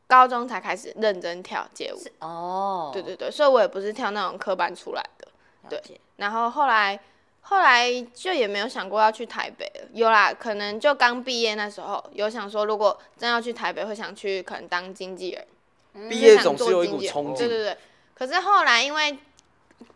[0.08, 1.98] 高中才开始认真跳街舞。
[1.98, 5.28] 是哦，对对对，所以我也不是跳那种科班出来的。
[5.70, 5.82] 对，
[6.18, 7.00] 然后后来
[7.40, 15.48] 后来就也没有想过要去台北了，有啦，可能就刚毕业那时候有想说，如果真要去台北，会想去可能当经纪人。
[16.10, 17.48] 毕业总是有一股冲劲。
[17.48, 17.78] 对对对，
[18.14, 19.18] 可是后来因为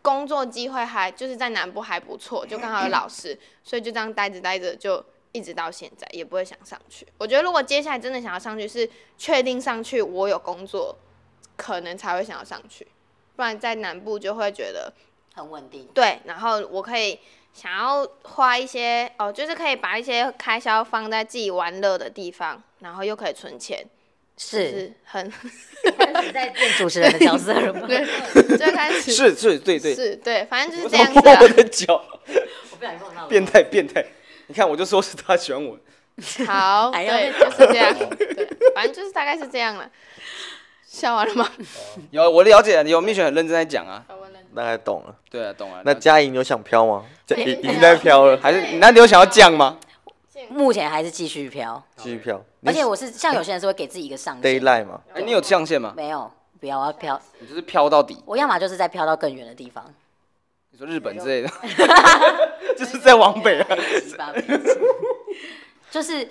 [0.02, 7.06] 工作机会还就是在南部还不错，就刚好有老师，所以就这样待着待着就一直到现在，也不会想上去。
[7.18, 10.96] 我觉得如果接下来真的想要上去，是确定上去我有工作，
[11.56, 12.86] 可能才会想要上去，
[13.34, 14.92] 不然在南部就会觉得
[15.34, 15.88] 很稳定。
[15.94, 17.18] 对，然后我可以
[17.52, 23.88] 想要花一些哦，就是可以把一些开销放在自己玩乐的地方，然后又可以存钱，就
[24.38, 25.30] 是是很
[25.98, 27.82] 开始在变主持人的角色了吗？
[27.88, 29.94] 对，最开始是是，对对。
[29.94, 31.48] 是对，反正就是这样子啊我。
[31.48, 31.94] 的脚，
[32.70, 34.04] 我不小心碰到了变态变态。
[34.46, 35.76] 你看，我就说是他喜欢我。
[36.46, 37.94] 好，对，就是这样。
[38.16, 39.90] 对，反正就是大概是这样了。
[40.86, 41.50] 笑完了吗？
[42.10, 44.04] 有我了解了，有蜜雪很认真在讲啊。
[44.54, 45.14] 大概懂了。
[45.30, 45.82] 对啊，懂了。
[45.84, 47.04] 那嘉莹有想飘吗？
[47.26, 49.78] 嘉已已经在飘了，还是那你有想要降吗？
[50.48, 52.42] 目前还是继续飘，继续飘。
[52.64, 55.94] 而且我是像有些人是会给自己一个上限，Daylight 嘛，哎，你有象限吗？
[55.96, 56.30] 没有，
[56.60, 58.20] 不要，我要飘，你就是飘到底。
[58.26, 59.84] 我要么就是在飘到更远的地方，
[60.70, 61.48] 你说日本之类的，
[62.76, 63.76] 就是在往北啊。
[65.90, 66.28] 就是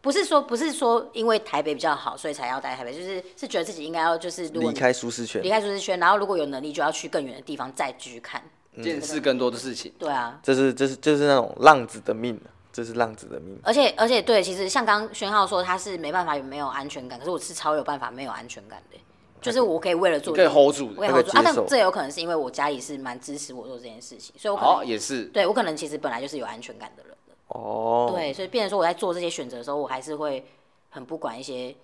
[0.00, 5.50] 不是说不是说因为台北比较好，所以才要待台北，就是是觉得自己应该要就是如果离开舒适圈离。
[5.50, 8.42] 开舒适圈，然后如果有能力就要去更远的地方再继续看，
[8.82, 9.92] 见识更多的事情。
[9.98, 12.40] 对啊，这是这是就是那种浪子的命，
[12.72, 13.58] 这是浪子的命。
[13.62, 18.98] 而且而且对，其实像刚刚宣浩说他是没办法有没有安全感，可是我是超有办法没有安全感的，
[19.40, 20.94] 就是我可以为了做可以 hold 住的。
[20.96, 25.24] 我可以 hold 住啊，但这有可能是因为我家里是蛮支持我做这件事情，所以我可好，能也是。
[25.26, 30.44] 对我可能其实本来就是有安全感的人了，哦，对，所以变成说我在做这些选择的时候，我还是会
[30.90, 31.74] 很不管一些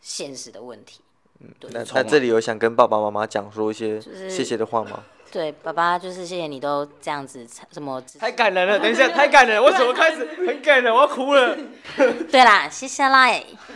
[0.00, 1.00] 现实的问题。
[1.58, 5.02] 对那那这里有想跟爸爸妈妈讲说一些是谢谢的话吗？
[5.34, 10.94] 对，爸爸就是谢谢你都这样子，什么太感人了，等一下，太感人了，我怎么开始很感人？
[10.94, 11.56] 我要哭了。
[12.30, 13.26] 对啦，谢谢啦。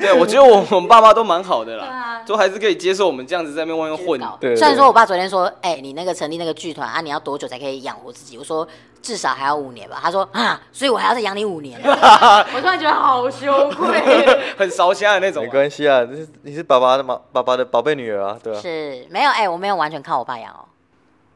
[0.00, 4.18] 对，我觉得我我们爸妈都蛮好的啦，啊都还是可以接受我们这样子在那边外面混。
[4.40, 8.38] 对虽然说我爸昨天说，哎、你那个成立那个剧团啊，你要多久才可以养活自己？
[8.38, 8.66] 我说
[9.02, 9.98] 至少还要五年吧。
[10.00, 11.80] 他说啊，所以我还要再养你五年。
[11.84, 14.00] 我突然觉得好羞愧。
[14.56, 15.52] 很烧香的那种没啊。
[15.52, 20.64] 关系啊，这是你是爸爸的妈爸爸的宝贝女儿啊，对吧、是没有哎、我没有完全靠我爸养哦。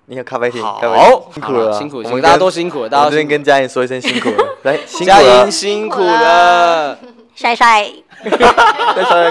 [0.09, 6.97] 你有咖啡厅，好咖啡厅辛苦了啊，辛苦，我们，大家都辛苦了，大家都辛苦跟嘉颖说一声辛苦了， 来辛苦嘉了莹，辛苦了。
[7.35, 7.91] 帅帅，
[8.23, 9.31] 再稍微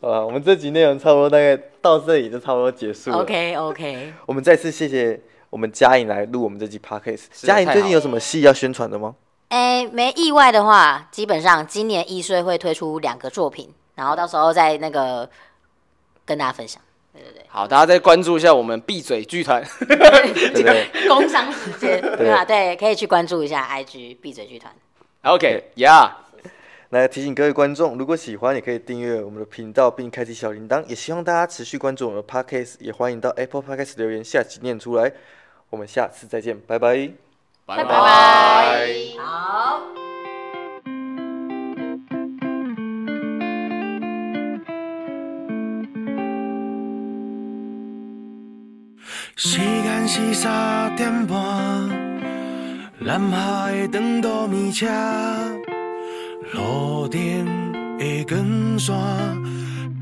[0.00, 3.18] 好了，我们这集内容差不多大概到这里就差不多结束了。
[3.18, 5.20] OK OK，我们再次谢谢
[5.50, 7.24] 我们嘉颖来录我们这集 Podcast。
[7.32, 9.14] 嘉颖最近有什么戏要宣传的吗？
[9.48, 15.28] 哎、没意外的话，基本上今年易碎会推出两个作品，然后到时候再那个
[16.26, 16.82] 跟大家分享。
[17.14, 17.46] 对对对。
[17.48, 19.64] 好，大家再关注一下我们闭嘴剧团。
[19.78, 19.96] 对
[20.52, 21.08] 不对？
[21.08, 22.44] 工商时间，对吧？
[22.44, 24.70] 对，可以去关注一下 IG 闭嘴剧团。
[25.22, 26.10] OK，Yeah。
[26.90, 30.82] 来提醒各位观众，如果喜欢，也可以订阅我们的频道并开启小铃铛。
[30.86, 35.12] 也希望大家持续关注我们的 Podcast，也欢迎到 Apple Podcast 留言，下集念出来。
[35.70, 37.10] 我们下次再见，拜拜。
[37.66, 38.88] 拜拜拜。
[39.18, 39.82] 好。
[49.36, 51.36] 时间是三点半，
[52.98, 54.86] 南下的长途列车，
[56.54, 58.96] 路灯的光线，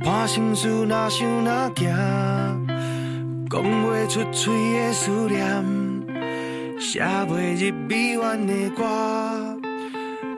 [0.03, 2.66] 伴心事若想若行，
[3.49, 5.65] 讲不出嘴的思念，
[6.81, 8.85] 写袂入臂弯的歌，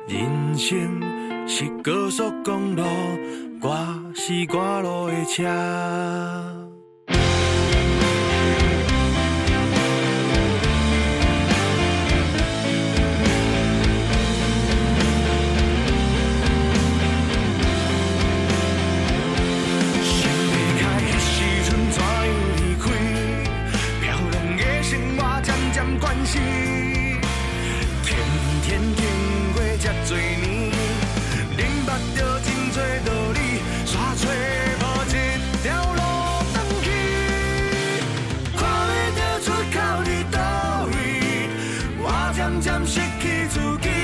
[0.07, 1.01] 人生
[1.47, 2.83] 是高速公路，
[3.63, 6.58] 我是赶路的车。
[30.09, 30.23] 多年，
[31.55, 33.39] 恁捌著真多道理，
[33.85, 34.25] 煞找
[34.81, 35.15] 无一
[35.63, 36.01] 条路
[36.49, 36.87] 回去，
[38.57, 40.35] 看袂著出口伫叨
[40.89, 40.97] 位，
[41.99, 42.03] 我
[42.35, 43.98] 渐渐失去自己。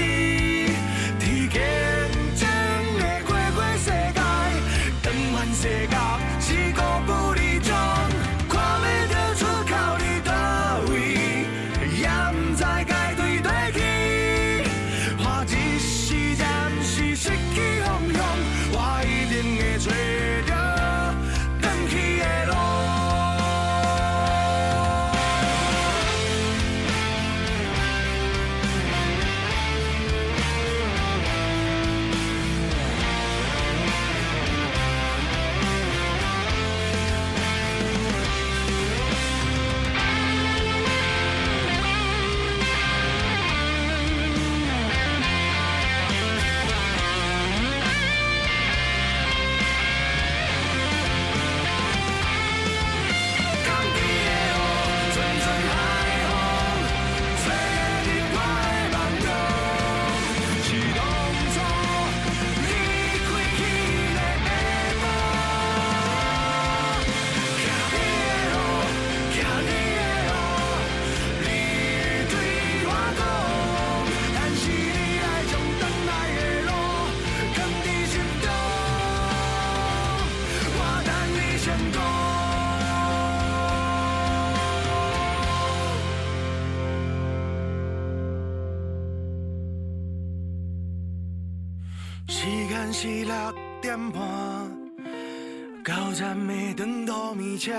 [96.85, 97.73] 站的长途列车，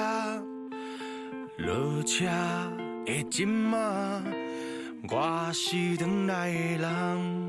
[1.58, 2.26] 落车
[3.06, 4.24] 的今晚，
[5.12, 7.45] 我是等来的人。